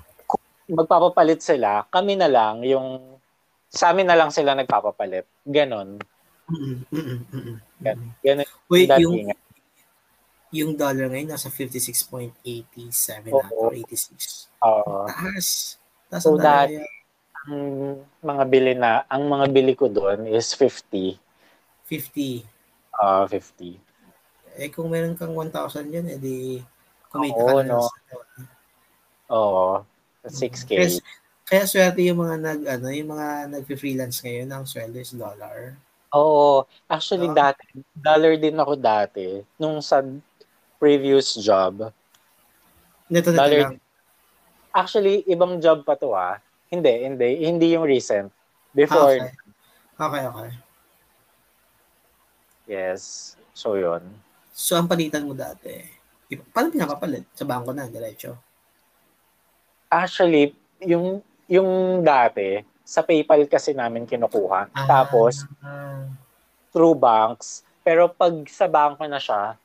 Magpapapalit 0.67 1.39
sila, 1.39 1.87
kami 1.87 2.19
na 2.19 2.27
lang 2.27 2.67
yung 2.67 3.15
sa 3.71 3.95
amin 3.95 4.05
na 4.05 4.19
lang 4.19 4.29
sila 4.29 4.53
nagpapapalit. 4.59 5.23
Ganon. 5.47 5.97
Mm-mm, 6.49 7.57
Ganun. 8.23 8.47
Wait, 8.67 8.91
yung, 8.99 9.31
yung 10.51 10.71
dollar 10.75 11.07
ngayon 11.09 11.33
nasa 11.33 11.47
56.87 11.49 13.31
Oo. 13.31 13.71
or 13.71 13.73
86. 13.73 14.51
Oo. 14.61 15.07
Taas. 15.07 15.79
Taas 16.11 16.23
so 16.23 16.35
that, 16.37 16.69
ang 17.47 17.99
mga 18.23 18.43
bili 18.47 18.73
na, 18.75 19.03
ang 19.07 19.27
mga 19.27 19.45
bili 19.51 19.73
ko 19.75 19.87
doon 19.87 20.27
is 20.29 20.53
50. 20.55 21.19
50. 21.87 22.45
Ah, 22.95 23.23
uh, 23.23 23.25
50. 23.27 23.81
Eh 24.53 24.69
kung 24.69 24.93
meron 24.93 25.17
kang 25.17 25.33
1,000 25.33 25.89
yan, 25.89 26.07
edi 26.13 26.61
kumita 27.09 27.41
ka 27.41 27.61
na. 27.65 27.81
No. 27.81 27.89
Oo. 29.33 29.65
6K. 30.23 30.69
Kaya, 30.77 30.89
kaya 31.43 31.63
swerte 31.67 32.01
yung 32.05 32.23
mga 32.23 32.35
nag 32.39 32.61
ano, 32.79 32.87
yung 32.93 33.09
mga 33.11 33.27
nagfi-freelance 33.51 34.23
ngayon, 34.23 34.49
ang 34.53 34.63
sweldo 34.63 34.97
is 35.01 35.11
dollar. 35.11 35.75
Oo. 36.13 36.69
Actually, 36.85 37.29
uh, 37.29 37.35
dati, 37.35 37.65
dollar 37.93 38.37
din 38.37 38.57
ako 38.57 38.73
dati. 38.77 39.41
Nung 39.57 39.81
sa 39.81 40.05
previous 40.77 41.33
job. 41.41 41.89
Nito, 43.09 43.33
nito 43.33 43.39
dollar, 43.39 43.59
lang. 43.73 43.75
Actually, 44.73 45.25
ibang 45.25 45.57
job 45.57 45.81
pa 45.81 45.97
to 45.97 46.13
ah. 46.13 46.37
Hindi, 46.69 47.05
hindi. 47.05 47.29
Hindi 47.45 47.73
yung 47.73 47.85
recent. 47.85 48.29
Before. 48.73 49.17
Okay, 49.17 49.33
okay. 49.97 50.23
okay. 50.25 50.49
Yes. 52.65 53.33
So, 53.53 53.77
yun. 53.77 54.01
So, 54.53 54.77
ang 54.77 54.89
palitan 54.89 55.25
mo 55.25 55.33
dati, 55.33 55.81
paano 56.53 56.73
pinakapalit? 56.73 57.25
Sa 57.33 57.45
bangko 57.45 57.73
na, 57.73 57.89
diretso? 57.89 58.37
Actually, 59.89 60.57
yung 60.81 61.21
yung 61.45 62.01
dati, 62.01 62.65
sa 62.83 63.01
PayPal 63.01 63.47
kasi 63.47 63.71
namin 63.71 64.03
kinukuha. 64.03 64.69
Ah. 64.75 64.85
Tapos, 64.85 65.47
through 66.75 66.99
banks. 66.99 67.63
Pero 67.83 68.11
pag 68.11 68.31
sa 68.51 68.67
bangko 68.67 69.07
na 69.07 69.19
siya, 69.19 69.55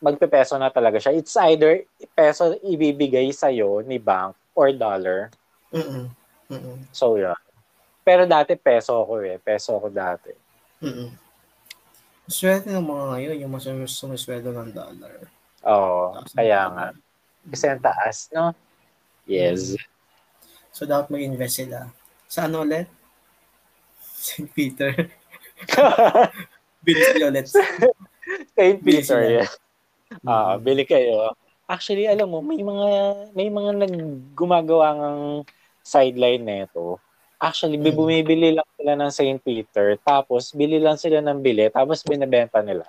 magpepeso 0.00 0.56
na 0.56 0.72
talaga 0.72 0.98
siya. 0.98 1.14
It's 1.14 1.34
either 1.36 1.86
peso 2.16 2.56
ibibigay 2.64 3.30
sa'yo 3.30 3.82
ni 3.84 4.00
bank 4.00 4.34
or 4.56 4.72
dollar. 4.74 5.28
Mm-mm. 5.70 6.08
Mm-mm. 6.50 6.78
So, 6.90 7.20
yeah. 7.20 7.38
Pero 8.02 8.24
dati 8.24 8.56
peso 8.56 9.06
ako 9.06 9.22
eh. 9.22 9.36
Peso 9.38 9.76
ako 9.76 9.92
dati. 9.92 10.32
Mm-mm. 10.82 11.12
Swerte 12.30 12.70
ng 12.70 12.86
mga 12.86 13.04
ngayon, 13.14 13.36
yung 13.42 13.52
mas 13.52 13.66
sumisweldo 13.66 14.54
ng 14.54 14.70
dollar. 14.70 15.26
Oo, 15.66 16.14
oh, 16.16 16.22
kaya 16.32 16.70
nga. 16.72 16.86
Kasi 17.50 17.64
ang 17.68 17.82
taas, 17.82 18.30
no? 18.32 18.54
Yes. 19.26 19.76
So, 20.70 20.86
dapat 20.86 21.10
mag-invest 21.10 21.66
sila. 21.66 21.90
Sa 22.30 22.46
ano 22.46 22.62
ulit? 22.62 22.86
St. 23.98 24.46
Peter. 24.54 24.94
bili 26.86 27.02
sila 27.10 27.26
ulit. 27.26 27.50
St. 27.50 28.78
Peter, 28.86 29.20
yeah. 29.26 29.50
Uh, 30.22 30.54
bili 30.62 30.86
kayo. 30.86 31.34
Actually, 31.66 32.06
alam 32.06 32.30
mo, 32.30 32.38
may 32.38 32.62
mga 32.62 32.88
may 33.34 33.50
mga 33.50 33.70
naggumagawa 33.82 34.94
ng 34.94 35.18
sideline 35.82 36.46
nito. 36.46 37.02
Actually, 37.42 37.82
hmm. 37.82 37.98
bumibili 37.98 38.54
lang 38.54 38.68
sila 38.78 38.94
ng 38.94 39.10
St. 39.10 39.40
Peter, 39.42 39.98
tapos 40.06 40.54
bili 40.54 40.78
lang 40.78 40.94
sila 40.94 41.18
ng 41.18 41.42
bili, 41.42 41.66
tapos 41.72 42.06
binebenta 42.06 42.62
nila. 42.62 42.86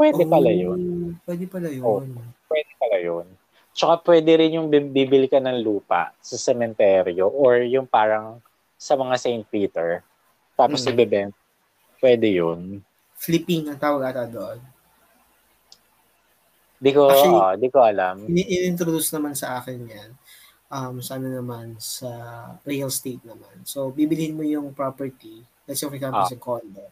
Pwede 0.00 0.24
oh, 0.24 0.30
pala 0.32 0.48
yun. 0.48 0.80
Pwede 1.28 1.44
pala 1.44 1.68
yun. 1.68 1.84
Oh, 1.84 2.00
pwede 2.48 2.72
pala 2.80 2.96
yun. 3.04 3.26
Tsaka 3.80 4.12
pwede 4.12 4.44
rin 4.44 4.60
yung 4.60 4.68
bibili 4.68 5.24
ka 5.24 5.40
ng 5.40 5.64
lupa 5.64 6.12
sa 6.20 6.36
sementeryo 6.36 7.24
or 7.32 7.64
yung 7.64 7.88
parang 7.88 8.36
sa 8.76 8.92
mga 8.92 9.16
St. 9.16 9.46
Peter. 9.48 10.04
Tapos 10.52 10.84
mm-hmm. 10.84 11.00
ibebenta. 11.00 11.40
Pwede 11.96 12.28
yun. 12.28 12.84
Flipping 13.16 13.72
ang 13.72 13.80
tawag 13.80 14.12
ata 14.12 14.28
doon. 14.28 14.60
Di 16.76 16.92
ko, 16.92 17.08
Actually, 17.08 17.40
uh, 17.40 17.54
di 17.56 17.68
ko 17.72 17.78
alam. 17.80 18.28
In-introduce 18.28 19.16
naman 19.16 19.32
sa 19.32 19.56
akin 19.56 19.80
yan. 19.88 20.10
Um, 20.68 21.00
sa 21.00 21.16
ano 21.16 21.32
naman, 21.32 21.80
sa 21.80 22.08
real 22.68 22.92
estate 22.92 23.24
naman. 23.24 23.64
So, 23.64 23.88
bibilhin 23.88 24.36
mo 24.36 24.44
yung 24.44 24.76
property, 24.76 25.40
let's 25.64 25.80
say 25.80 25.88
for 25.88 25.96
example, 25.96 26.20
ah. 26.20 26.28
sa 26.28 26.36
condo, 26.36 26.84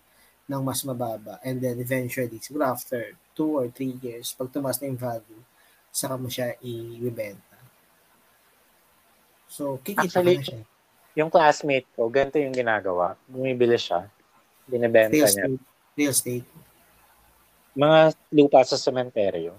ng 0.49 0.63
mas 0.65 0.81
mababa. 0.89 1.37
And 1.45 1.61
then 1.61 1.77
eventually, 1.85 2.41
siguro 2.41 2.73
after 2.73 3.13
two 3.37 3.61
or 3.61 3.69
three 3.69 4.01
years, 4.01 4.33
pag 4.33 4.49
tumas 4.49 4.81
na 4.81 4.89
yung 4.89 5.01
value, 5.01 5.45
saka 5.91 6.15
mo 6.17 6.29
siya 6.31 6.55
i-benta. 6.63 7.59
So, 9.49 9.81
kikita 9.81 10.05
Actually, 10.05 10.39
ka 10.39 10.43
na 10.43 10.49
siya. 10.49 10.61
Yung 11.19 11.31
classmate 11.35 11.89
ko, 11.99 12.07
ganito 12.07 12.39
yung 12.39 12.55
ginagawa. 12.55 13.19
Bumibili 13.27 13.75
siya. 13.75 14.07
Binibenta 14.69 15.17
real 15.17 15.27
niya. 15.27 15.45
Estate. 15.49 15.63
Real 15.99 16.13
estate. 16.15 16.49
Mga 17.75 17.99
lupa 18.35 18.61
sa 18.63 18.79
sementeryo. 18.79 19.57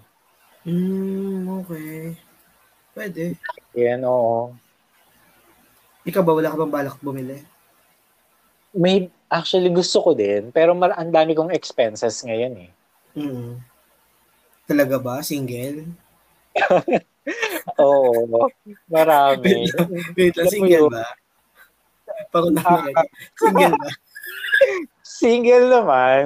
Hmm, 0.64 1.44
okay. 1.60 2.16
Pwede. 2.96 3.36
Yan, 3.76 4.04
oo. 4.08 4.54
Ikaw 6.08 6.22
ba, 6.24 6.32
wala 6.32 6.48
ka 6.48 6.56
bang 6.56 6.72
balak 6.72 6.96
bumili? 7.04 7.44
May, 8.72 9.10
actually 9.28 9.68
gusto 9.68 10.00
ko 10.00 10.10
din, 10.16 10.48
pero 10.54 10.72
mar- 10.72 10.96
ang 10.96 11.12
dami 11.12 11.36
kong 11.36 11.52
expenses 11.52 12.22
ngayon 12.24 12.68
eh. 12.68 12.70
Mm. 13.18 13.58
Talaga 14.64 14.96
ba? 14.96 15.18
Single? 15.20 15.90
oo, 17.82 18.48
marami. 18.90 19.70
Wait 20.18 20.34
lang, 20.34 20.50
single 20.50 20.88
ba? 20.90 21.06
Pakunang 22.30 22.90
Single 23.38 23.74
ba? 23.76 23.88
Single 25.02 25.66
naman. 25.68 26.20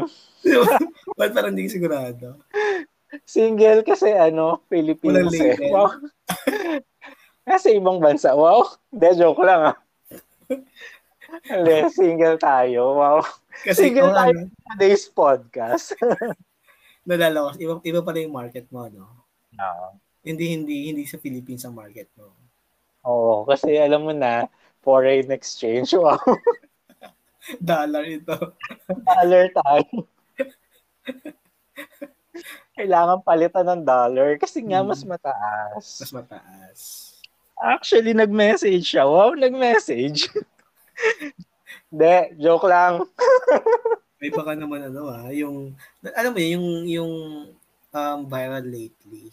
Ba't 1.18 1.32
parang 1.32 1.56
hindi 1.56 1.70
sigurado? 1.70 2.38
Single 3.24 3.86
kasi 3.86 4.12
ano, 4.12 4.60
Philippines 4.68 5.34
eh. 5.38 5.70
Wow. 5.70 5.92
Kasi 7.44 7.76
ibang 7.76 8.00
bansa. 8.00 8.32
Wow. 8.32 8.72
Hindi, 8.88 9.20
joke 9.20 9.44
lang 9.44 9.60
ah. 9.72 9.76
Hindi, 11.44 11.92
single 11.92 12.40
tayo. 12.40 12.96
Wow. 12.96 13.20
Kasi 13.60 13.92
single 13.92 14.16
tayo 14.16 14.32
ano, 14.32 14.48
today's 14.72 15.04
podcast. 15.12 15.92
Nalala 17.04 17.52
ko, 17.52 17.60
iba, 17.60 17.74
iba 17.84 18.00
pala 18.00 18.18
yung 18.24 18.32
market 18.32 18.64
mo, 18.72 18.88
no? 18.88 19.28
Oo. 19.60 19.86
Hindi, 20.24 20.56
hindi, 20.56 20.76
hindi 20.88 21.04
sa 21.04 21.20
Philippines 21.20 21.68
ang 21.68 21.76
market 21.76 22.08
mo. 22.16 22.32
Oo, 23.04 23.44
kasi 23.44 23.76
alam 23.76 24.08
mo 24.08 24.12
na, 24.16 24.48
foreign 24.80 25.28
exchange. 25.30 25.92
Wow. 25.92 26.16
Dollar 27.60 28.08
ito. 28.08 28.36
Dollar 29.08 29.52
tayo 29.52 30.08
kailangan 32.74 33.22
palitan 33.22 33.66
ng 33.70 33.82
dollar 33.86 34.34
kasi 34.36 34.58
nga 34.66 34.82
mas 34.82 35.06
hmm. 35.06 35.14
mataas. 35.14 35.86
Mas 36.02 36.12
mataas. 36.12 36.80
Actually, 37.54 38.12
nag-message 38.12 38.82
siya. 38.82 39.06
Wow, 39.06 39.38
nag-message. 39.38 40.26
De, 41.94 42.34
joke 42.34 42.66
lang. 42.66 43.06
May 44.18 44.34
baka 44.34 44.58
naman 44.58 44.90
ano 44.90 45.06
ah, 45.06 45.30
yung, 45.30 45.78
alam 46.18 46.34
mo 46.34 46.42
yung, 46.42 46.66
yung 46.90 47.12
um, 47.94 48.18
viral 48.26 48.66
lately. 48.66 49.30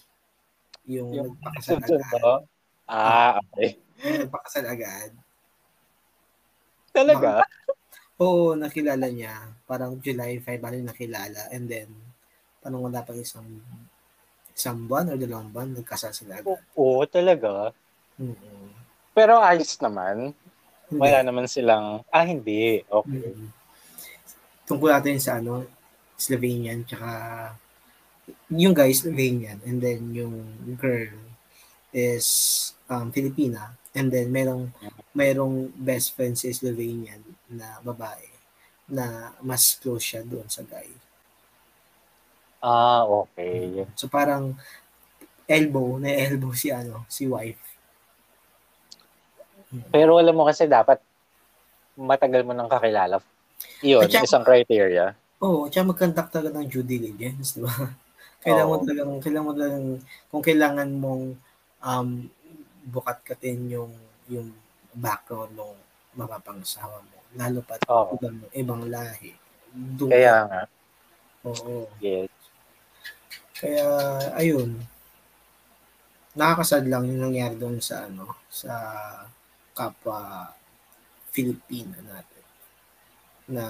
Yung, 0.92 1.10
yung 1.16 1.28
nagpakasal 1.32 1.80
agad. 1.88 2.44
Ah, 2.92 3.40
okay. 3.40 3.80
Yung 4.04 4.22
nagpakasal 4.28 4.66
agad. 4.68 5.10
Talaga? 6.92 7.48
Oo, 8.20 8.54
nakilala 8.60 9.08
niya. 9.08 9.56
Parang 9.64 9.96
July 10.04 10.44
5, 10.44 10.60
ano 10.60 10.92
nakilala. 10.92 11.48
And 11.56 11.72
then, 11.72 11.90
Parang 12.62 12.86
wala 12.86 13.02
pang 13.02 13.18
isang 13.18 13.50
isang 14.54 14.86
buwan 14.86 15.10
o 15.10 15.18
dalawang 15.18 15.50
buwan, 15.50 15.74
nagkasal 15.74 16.14
sila 16.14 16.38
agad. 16.38 16.62
Oo, 16.78 17.02
talaga. 17.10 17.74
Mm-hmm. 18.22 18.66
Pero 19.18 19.42
ayos 19.42 19.74
naman. 19.82 20.38
Hindi. 20.86 21.02
Wala 21.02 21.20
naman 21.26 21.50
silang, 21.50 22.06
ah, 22.14 22.22
hindi. 22.22 22.86
Okay. 22.86 23.34
Mm-hmm. 23.34 23.50
Tungkol 24.70 24.90
natin 24.94 25.18
sa 25.18 25.42
ano, 25.42 25.66
Slovenian, 26.22 26.86
tsaka 26.86 27.10
yung 28.52 28.76
guy 28.76 28.92
Slovenian, 28.92 29.64
and 29.64 29.80
then 29.80 30.12
yung 30.12 30.44
girl 30.76 31.16
is 31.96 32.28
um, 32.92 33.12
Filipina, 33.16 33.76
and 33.96 34.12
then 34.12 34.28
merong 34.28 34.72
merong 35.16 35.72
best 35.76 36.16
friend 36.16 36.36
si 36.36 36.52
Slovenian 36.52 37.24
na 37.48 37.80
babae 37.84 38.28
na 38.92 39.32
mas 39.40 39.80
close 39.80 40.04
siya 40.04 40.22
doon 40.28 40.48
sa 40.52 40.68
guy. 40.68 40.88
Ah, 42.62 43.08
okay. 43.08 43.88
So 43.96 44.12
parang 44.12 44.54
elbow, 45.48 45.98
na 45.98 46.12
elbow 46.12 46.52
si 46.52 46.70
ano, 46.70 47.08
si 47.08 47.26
wife. 47.26 47.60
Pero 49.90 50.20
alam 50.20 50.36
mo 50.36 50.44
kasi 50.44 50.68
dapat 50.68 51.00
matagal 51.96 52.44
mo 52.44 52.52
nang 52.52 52.68
kakilala. 52.68 53.24
Iyon, 53.80 54.12
isang 54.12 54.44
criteria. 54.44 55.16
Oo, 55.42 55.66
oh, 55.66 55.70
tsaka 55.72 55.96
mag-conduct 55.96 56.30
talaga 56.30 56.60
ng 56.60 56.70
due 56.70 56.86
diligence, 56.86 57.58
di 57.58 57.64
ba? 57.64 57.72
Kailangan 58.42 58.68
oh. 58.68 58.72
mo 58.74 58.78
talagang, 58.82 59.12
kailangan 59.22 59.46
mo 59.46 59.54
talagang, 59.54 59.88
kung 60.34 60.44
kailangan 60.44 60.90
mong 60.98 61.24
um, 61.86 62.10
bukat 62.90 63.18
katin 63.22 63.70
yung, 63.70 63.94
yung 64.26 64.50
background 64.98 65.54
ng 65.54 65.78
mapapangasawa 66.18 67.00
mo. 67.06 67.18
Lalo 67.38 67.62
pa 67.64 67.78
oh. 67.88 68.18
ibang, 68.18 68.40
ibang 68.52 68.84
lahi. 68.90 69.32
Doon, 69.72 70.12
Kaya 70.12 70.36
nga. 70.50 70.62
Oo. 71.48 71.88
Yes. 72.04 72.28
Kaya, 73.56 73.86
ayun. 74.36 74.82
Nakakasad 76.34 76.90
lang 76.90 77.06
yung 77.08 77.30
nangyari 77.30 77.56
doon 77.56 77.78
sa, 77.78 78.10
ano, 78.10 78.42
sa 78.50 78.74
kapwa 79.78 80.50
Filipino 81.32 81.96
natin. 82.04 82.44
Na, 83.48 83.64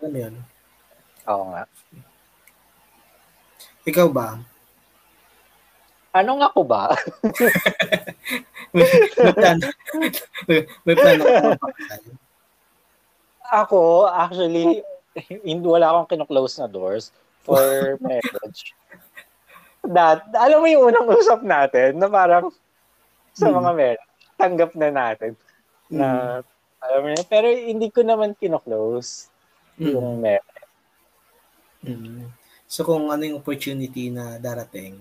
alam 0.00 0.10
mo 0.10 0.18
yun? 0.18 0.36
Oo 1.28 1.44
nga. 1.52 1.62
Ikaw 3.88 4.08
ba? 4.12 4.36
Ano 6.12 6.40
nga 6.40 6.48
ko 6.52 6.62
ba? 6.64 6.92
may, 8.76 8.84
may 9.16 9.32
plan. 9.32 9.58
May, 10.48 10.58
may 10.84 10.94
plan 10.96 11.18
ako, 13.48 14.08
actually, 14.12 14.84
hindi, 15.44 15.64
wala 15.64 15.88
akong 15.88 16.16
kino-close 16.16 16.60
na 16.60 16.68
doors 16.68 17.10
for 17.42 17.60
marriage 18.04 18.76
that, 19.88 20.28
alam 20.36 20.60
mo 20.60 20.66
yung 20.68 20.92
unang 20.92 21.08
usap 21.08 21.40
natin 21.40 21.96
na 21.96 22.12
parang 22.12 22.52
sa 23.32 23.48
hmm. 23.48 23.56
mga 23.56 23.70
men, 23.72 23.98
tanggap 24.36 24.70
na 24.76 24.88
natin 24.92 25.32
na 25.88 26.06
hmm. 26.42 26.84
alam 26.84 27.00
mo 27.00 27.08
yun, 27.14 27.26
pero 27.26 27.46
hindi 27.48 27.88
ko 27.88 28.04
naman 28.04 28.36
kino-close 28.36 29.32
hmm. 29.80 29.88
yung 29.88 30.20
men. 30.20 30.44
Hmm. 31.80 32.26
So 32.68 32.84
kung 32.84 33.08
ano 33.08 33.24
yung 33.24 33.40
opportunity 33.40 34.12
na 34.12 34.36
darating, 34.36 35.00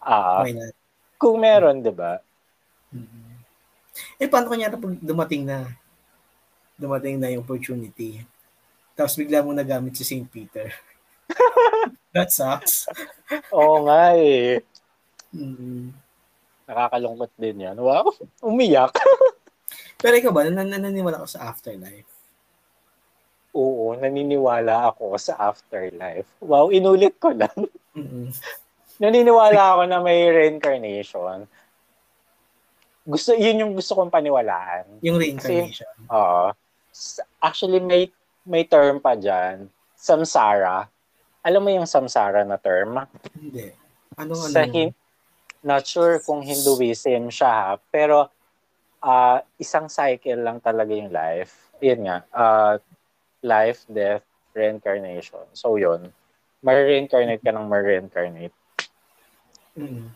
ah, 0.00 0.40
why 0.40 0.56
not? 0.56 0.72
Kung 1.20 1.38
meron, 1.38 1.84
'di 1.84 1.92
ba? 1.92 2.18
Hmm. 2.90 3.36
Eh 4.16 4.26
paano 4.26 4.48
kanya 4.48 4.72
pag 4.72 4.96
dumating 5.04 5.44
na 5.44 5.68
dumating 6.80 7.20
na 7.20 7.28
yung 7.28 7.44
opportunity? 7.44 8.24
Tapos 8.96 9.16
bigla 9.20 9.44
mo 9.44 9.52
nagamit 9.52 9.96
si 9.96 10.04
St. 10.04 10.28
Peter. 10.28 10.72
That 12.16 12.28
sucks. 12.28 12.88
Oo 13.56 13.88
nga 13.88 14.12
eh. 14.16 14.60
Mm. 15.32 15.96
Nakakalungkot 16.68 17.32
din 17.40 17.64
yan. 17.64 17.76
Wow, 17.80 18.12
umiyak. 18.44 18.92
Pero 20.02 20.14
ikaw 20.20 20.32
ba, 20.32 20.44
nan- 20.44 20.68
naniniwala 20.68 21.24
ka 21.24 21.28
sa 21.40 21.48
afterlife? 21.48 22.11
Oo, 23.52 23.92
naniniwala 23.96 24.92
ako 24.92 25.16
sa 25.20 25.36
afterlife. 25.38 26.28
Wow, 26.40 26.72
inulit 26.72 27.16
ko 27.20 27.32
lang. 27.32 27.54
Mm-hmm. 27.92 28.32
naniniwala 29.04 29.76
ako 29.76 29.82
na 29.84 30.00
may 30.00 30.24
reincarnation. 30.32 31.44
Gusto, 33.04 33.36
yun 33.36 33.60
yung 33.60 33.72
gusto 33.76 33.92
kong 33.92 34.08
paniwalaan. 34.08 34.88
Yung 35.04 35.20
reincarnation? 35.20 35.92
Oo. 36.08 36.48
Uh, 36.48 37.20
actually, 37.44 37.84
may 37.84 38.08
may 38.48 38.64
term 38.64 38.96
pa 38.96 39.12
dyan. 39.12 39.68
Samsara 39.92 40.88
alam 41.42 41.60
mo 41.60 41.70
yung 41.74 41.90
samsara 41.90 42.46
na 42.46 42.56
term? 42.56 43.02
Hindi. 43.34 43.74
Ano 44.14 44.38
ano? 44.38 44.46
Sa, 44.48 44.62
hin- 44.62 44.94
Not 45.62 45.86
sure 45.86 46.18
kung 46.26 46.42
Hinduism 46.42 47.30
siya 47.30 47.50
ha, 47.50 47.70
pero 47.78 48.26
uh, 48.98 49.38
isang 49.62 49.86
cycle 49.86 50.42
lang 50.42 50.58
talaga 50.58 50.90
yung 50.90 51.14
life. 51.14 51.70
Yun 51.78 52.02
nga, 52.02 52.26
uh, 52.34 52.74
life, 53.42 53.84
death, 53.90 54.24
reincarnation. 54.54 55.44
So 55.52 55.76
yun, 55.76 56.08
ma-reincarnate 56.62 57.42
ka 57.42 57.50
ng 57.50 57.66
ma-reincarnate. 57.66 58.54
Mm. 59.76 60.08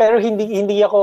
Pero 0.00 0.16
hindi 0.16 0.48
hindi 0.48 0.80
ako 0.80 1.02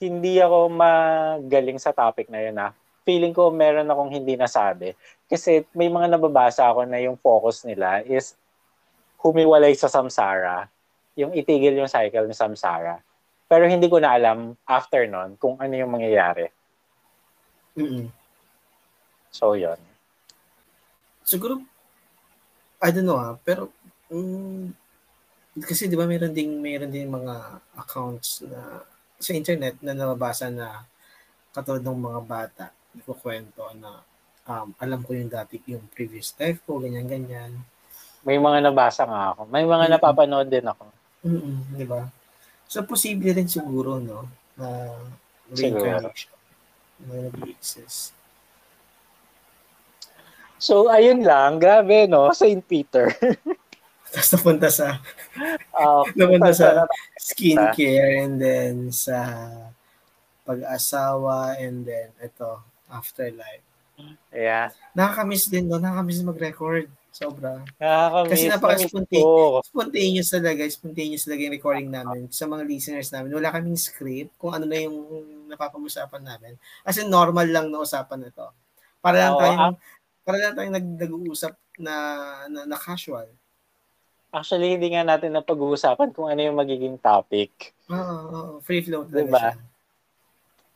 hindi 0.00 0.40
ako 0.40 0.72
magaling 0.72 1.76
sa 1.76 1.92
topic 1.92 2.32
na 2.32 2.40
yun 2.40 2.56
ah. 2.56 2.72
Feeling 3.04 3.36
ko 3.36 3.52
meron 3.52 3.88
akong 3.88 4.12
hindi 4.12 4.36
nasabi. 4.36 4.96
Kasi 5.28 5.68
may 5.76 5.92
mga 5.92 6.16
nababasa 6.16 6.68
ako 6.72 6.88
na 6.88 7.00
yung 7.00 7.20
focus 7.20 7.68
nila 7.68 8.00
is 8.08 8.32
humiwalay 9.20 9.76
sa 9.76 9.92
samsara 9.92 10.68
yung 11.18 11.34
itigil 11.34 11.74
yung 11.74 11.90
cycle 11.90 12.30
ng 12.30 12.38
samsara. 12.38 13.02
Pero 13.50 13.66
hindi 13.66 13.90
ko 13.90 13.98
na 13.98 14.14
alam 14.14 14.54
after 14.62 15.02
nun 15.10 15.34
kung 15.34 15.58
ano 15.58 15.74
yung 15.74 15.90
mangyayari. 15.90 16.46
Mm-mm. 17.74 18.06
So, 19.38 19.54
yon 19.54 19.78
Siguro, 21.22 21.62
I 22.82 22.90
don't 22.90 23.06
know 23.06 23.22
ha, 23.22 23.30
ah, 23.30 23.34
pero 23.38 23.70
um, 24.10 24.74
kasi 25.62 25.86
di 25.86 25.94
ba 25.94 26.10
meron 26.10 26.34
ding 26.34 26.58
meron 26.58 26.90
ding 26.90 27.10
mga 27.10 27.62
accounts 27.78 28.42
na 28.46 28.82
sa 29.18 29.34
internet 29.34 29.78
na 29.82 29.94
nababasa 29.94 30.50
na 30.50 30.86
katulad 31.50 31.82
ng 31.82 32.02
mga 32.02 32.20
bata 32.26 32.64
nagkukwento 32.94 33.62
na 33.78 34.02
um, 34.50 34.74
alam 34.82 35.00
ko 35.06 35.14
yung 35.14 35.30
dati 35.30 35.62
yung 35.70 35.86
previous 35.92 36.34
life 36.40 36.58
ko, 36.66 36.82
ganyan-ganyan. 36.82 37.54
May 38.26 38.40
mga 38.40 38.66
nabasa 38.66 39.06
nga 39.06 39.36
ako. 39.36 39.46
May 39.46 39.62
mga 39.62 39.86
mm-hmm. 39.86 39.94
napapanood 39.94 40.48
din 40.50 40.66
ako. 40.66 40.84
Mm, 41.22 41.60
di 41.78 41.86
ba? 41.86 42.02
So, 42.66 42.82
posible 42.82 43.30
rin 43.30 43.46
siguro, 43.46 44.02
no? 44.02 44.26
Na 44.58 44.90
reincarnation 45.54 46.34
na 47.06 47.30
nag-exist. 47.30 48.17
So, 50.58 50.90
ayun 50.90 51.22
lang. 51.22 51.62
Grabe, 51.62 52.10
no? 52.10 52.34
Saint 52.34 52.62
Peter. 52.66 53.14
Tapos 54.12 54.30
napunta 54.32 54.68
sa 54.72 54.96
uh, 55.76 56.04
napunta 56.16 56.52
sa 56.56 56.88
skincare 57.20 58.24
and 58.24 58.40
then 58.40 58.74
sa 58.88 59.20
pag-asawa 60.48 61.60
and 61.60 61.84
then 61.84 62.08
ito, 62.24 62.56
afterlife. 62.88 63.64
Yeah. 64.32 64.72
Nakakamiss 64.96 65.50
din 65.52 65.68
doon. 65.68 65.84
Nakakamiss 65.84 66.24
mag-record. 66.24 66.88
Sobra. 67.12 67.60
Nakakamiss. 67.76 68.30
Kasi 68.32 68.44
napaka-spontaneous 68.48 69.66
spontaneous 69.68 70.28
talaga. 70.32 70.62
Spontaneous 70.70 71.22
talaga 71.28 71.40
yung 71.44 71.56
recording 71.58 71.88
namin. 71.92 72.20
Sa 72.32 72.48
mga 72.48 72.62
listeners 72.64 73.10
namin, 73.12 73.34
wala 73.34 73.52
kaming 73.52 73.76
script 73.76 74.32
kung 74.40 74.56
ano 74.56 74.64
na 74.64 74.78
yung 74.78 74.96
napapag-usapan 75.50 76.22
namin. 76.24 76.54
As 76.86 76.96
in, 76.96 77.12
normal 77.12 77.44
lang 77.44 77.68
na 77.68 77.84
usapan 77.84 78.24
na 78.24 78.30
to. 78.32 78.48
Para 79.04 79.16
lang 79.18 79.34
oh, 79.34 79.40
tayong, 79.42 79.62
uh, 79.74 79.78
para 80.28 80.44
lang 80.44 80.52
tayong 80.52 80.76
nag, 80.76 80.88
nag-uusap 81.08 81.56
na, 81.80 81.94
na, 82.52 82.68
na 82.68 82.76
casual. 82.76 83.32
Actually, 84.28 84.76
hindi 84.76 84.92
nga 84.92 85.08
natin 85.08 85.32
na 85.32 85.40
pag-uusapan 85.40 86.12
kung 86.12 86.28
ano 86.28 86.36
yung 86.44 86.60
magiging 86.60 87.00
topic. 87.00 87.72
Oo, 87.88 87.96
oh, 87.96 88.24
oh, 88.28 88.50
free 88.60 88.84
flow 88.84 89.08
talaga 89.08 89.24
diba? 89.24 89.40
siya. 89.40 89.52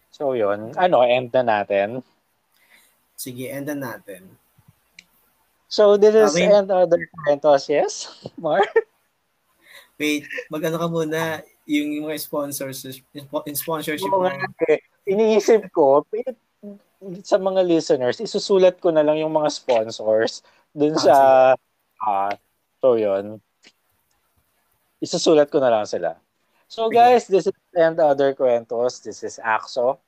So, 0.09 0.33
yun. 0.33 0.73
Ano, 0.73 1.05
end 1.05 1.29
na 1.37 1.45
natin. 1.45 2.01
Sige, 3.13 3.53
end 3.53 3.69
na 3.69 3.93
natin. 3.93 4.25
So, 5.69 6.01
this 6.01 6.17
is 6.17 6.33
okay. 6.33 6.49
and 6.49 6.73
other 6.73 7.05
kwentos, 7.13 7.69
yes? 7.69 8.09
Mar? 8.41 8.65
Wait, 10.01 10.25
mag-ano 10.49 10.81
ka 10.81 10.89
muna 10.89 11.45
yung 11.69 12.09
mga 12.09 12.17
sponsors, 12.25 12.89
sponsorship 13.53 14.09
mo. 14.09 14.33
Okay. 14.33 14.81
Iniisip 15.05 15.69
ko, 15.77 16.09
sa 17.27 17.37
mga 17.39 17.67
listeners, 17.67 18.23
isusulat 18.23 18.79
ko 18.79 18.95
na 18.95 19.03
lang 19.03 19.19
yung 19.19 19.35
mga 19.35 19.51
sponsors 19.51 20.43
dun 20.71 20.95
ah, 20.95 21.03
sa, 21.03 21.15
ah, 22.03 22.33
so 22.79 22.95
yun. 22.95 23.43
Isusulat 25.03 25.51
ko 25.51 25.59
na 25.59 25.71
lang 25.71 25.87
sila. 25.87 26.15
So 26.71 26.89
guys, 26.89 27.29
this 27.29 27.51
is 27.51 27.57
and 27.77 28.01
other 28.01 28.33
kwentos. 28.33 29.03
This 29.03 29.21
is 29.21 29.37
Axo. 29.43 30.01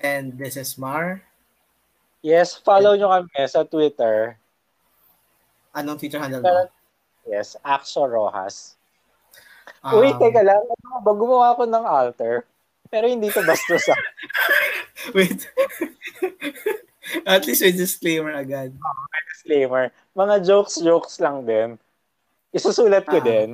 And 0.00 0.34
this 0.34 0.56
is 0.56 0.78
Mar. 0.78 1.22
Yes, 2.22 2.58
follow 2.58 2.98
nyo 2.98 3.10
kami 3.10 3.46
sa 3.46 3.62
Twitter. 3.62 4.34
Anong 5.74 6.02
Twitter 6.02 6.18
handle 6.18 6.42
mo? 6.42 6.66
Yes, 7.22 7.54
Axo 7.62 8.08
Rojas. 8.08 8.74
Um, 9.84 10.02
Uy, 10.02 10.10
teka 10.18 10.42
lang. 10.42 10.58
Ba, 11.04 11.12
gumawa 11.14 11.54
ako 11.54 11.70
ng 11.70 11.84
alter. 11.86 12.42
Pero 12.88 13.04
hindi 13.08 13.28
to 13.28 13.44
bastos 13.44 13.84
ah. 13.92 14.00
Wait. 15.16 15.48
At 17.28 17.48
least 17.48 17.64
may 17.64 17.72
disclaimer 17.72 18.36
agad. 18.36 18.76
Oh, 18.76 19.04
may 19.08 19.22
disclaimer. 19.32 19.84
Mga 20.12 20.34
jokes-jokes 20.44 21.20
lang 21.24 21.48
din. 21.48 21.80
Isusulat 22.52 23.08
ko 23.08 23.20
ah. 23.20 23.24
din 23.24 23.48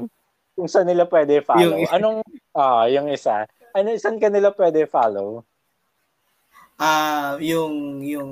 kung 0.55 0.70
saan 0.70 0.87
nila 0.87 1.07
pwede 1.11 1.42
follow. 1.42 1.79
Yung, 1.79 1.90
Anong, 1.90 2.18
ah, 2.55 2.87
yung 2.87 3.11
isa. 3.11 3.47
Ano, 3.75 3.90
saan 3.99 4.23
ka 4.23 4.31
nila 4.31 4.55
pwede 4.55 4.87
follow? 4.87 5.42
Ah, 6.75 7.38
uh, 7.38 7.38
yung 7.38 8.03
yung 8.03 8.31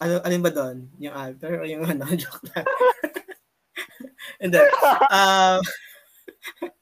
ano 0.00 0.14
ano 0.24 0.34
ba 0.40 0.50
doon? 0.52 0.88
Yung 0.96 1.12
alter 1.12 1.60
o 1.60 1.68
yung 1.68 1.84
ano 1.84 2.04
joke 2.20 2.48
lang. 2.56 2.64
And 4.40 4.50
then 4.56 4.68
um 5.12 5.60
and 6.64 6.77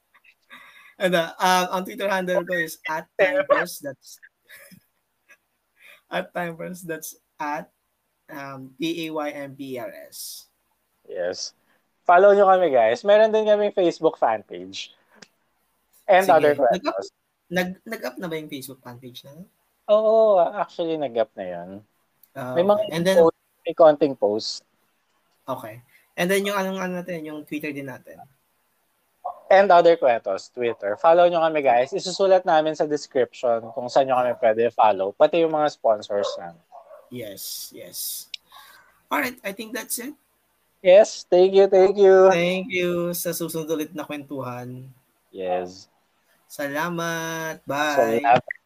uh, 0.99 1.31
um, 1.37 1.65
ang 1.71 1.83
Twitter 1.85 2.09
handle 2.09 2.41
ko 2.43 2.57
is 2.57 2.81
at 2.89 3.05
timepers 3.17 3.79
that's 3.79 4.17
at 6.09 6.33
timepers 6.33 6.81
that's 6.81 7.15
at 7.37 7.69
um, 8.31 8.73
T-A-Y-M-P-R-S. 8.81 10.47
Yes. 11.07 11.53
Follow 12.07 12.31
nyo 12.31 12.47
kami 12.47 12.71
guys. 12.71 13.03
Meron 13.03 13.31
din 13.31 13.47
kaming 13.47 13.75
Facebook 13.75 14.15
fan 14.15 14.43
page. 14.43 14.95
And 16.07 16.23
Sige. 16.23 16.35
other 16.39 16.53
questions. 16.55 17.11
Nag, 17.47 17.79
nag-up 17.87 18.15
na 18.19 18.27
ba 18.27 18.35
yung 18.35 18.51
Facebook 18.51 18.79
fan 18.83 18.99
page 18.99 19.23
na? 19.23 19.43
Oo, 19.87 20.39
actually 20.39 20.99
nag-up 20.99 21.31
na 21.35 21.45
'yan. 21.47 21.69
Uh, 22.35 22.53
may 22.55 22.63
mga 22.63 22.81
and 22.91 23.03
then 23.07 23.17
post, 23.23 23.39
may 23.63 23.75
konting 23.75 24.15
post. 24.19 24.67
Okay. 25.47 25.79
And 26.19 26.27
then 26.27 26.43
yung 26.43 26.59
anong 26.59 26.79
ano 26.79 26.93
natin, 26.99 27.23
yung 27.23 27.47
Twitter 27.47 27.71
din 27.71 27.87
natin. 27.87 28.19
And 29.47 29.71
other 29.71 29.95
kwentos, 29.95 30.51
Twitter. 30.51 30.99
Follow 30.99 31.23
nyo 31.31 31.39
kami 31.39 31.63
guys. 31.63 31.95
Isusulat 31.95 32.43
namin 32.43 32.75
sa 32.75 32.83
description 32.83 33.63
kung 33.71 33.87
saan 33.87 34.11
nyo 34.11 34.19
kami 34.19 34.33
pwede 34.43 34.63
follow. 34.75 35.15
Pati 35.15 35.39
yung 35.43 35.55
mga 35.55 35.71
sponsors 35.71 36.27
namin. 36.35 36.59
Yes, 37.07 37.71
yes. 37.71 38.27
Alright, 39.07 39.39
I 39.47 39.55
think 39.55 39.71
that's 39.71 40.03
it. 40.03 40.11
Yes, 40.83 41.23
thank 41.31 41.55
you, 41.55 41.71
thank 41.71 41.95
you. 41.95 42.27
Thank 42.27 42.67
you 42.69 43.15
sa 43.15 43.31
susunod 43.31 43.71
ulit 43.71 43.95
na 43.95 44.03
kwentuhan. 44.03 44.91
Yes. 45.31 45.87
Salamat. 46.51 47.63
Bye. 47.63 48.19
Salamat. 48.19 48.56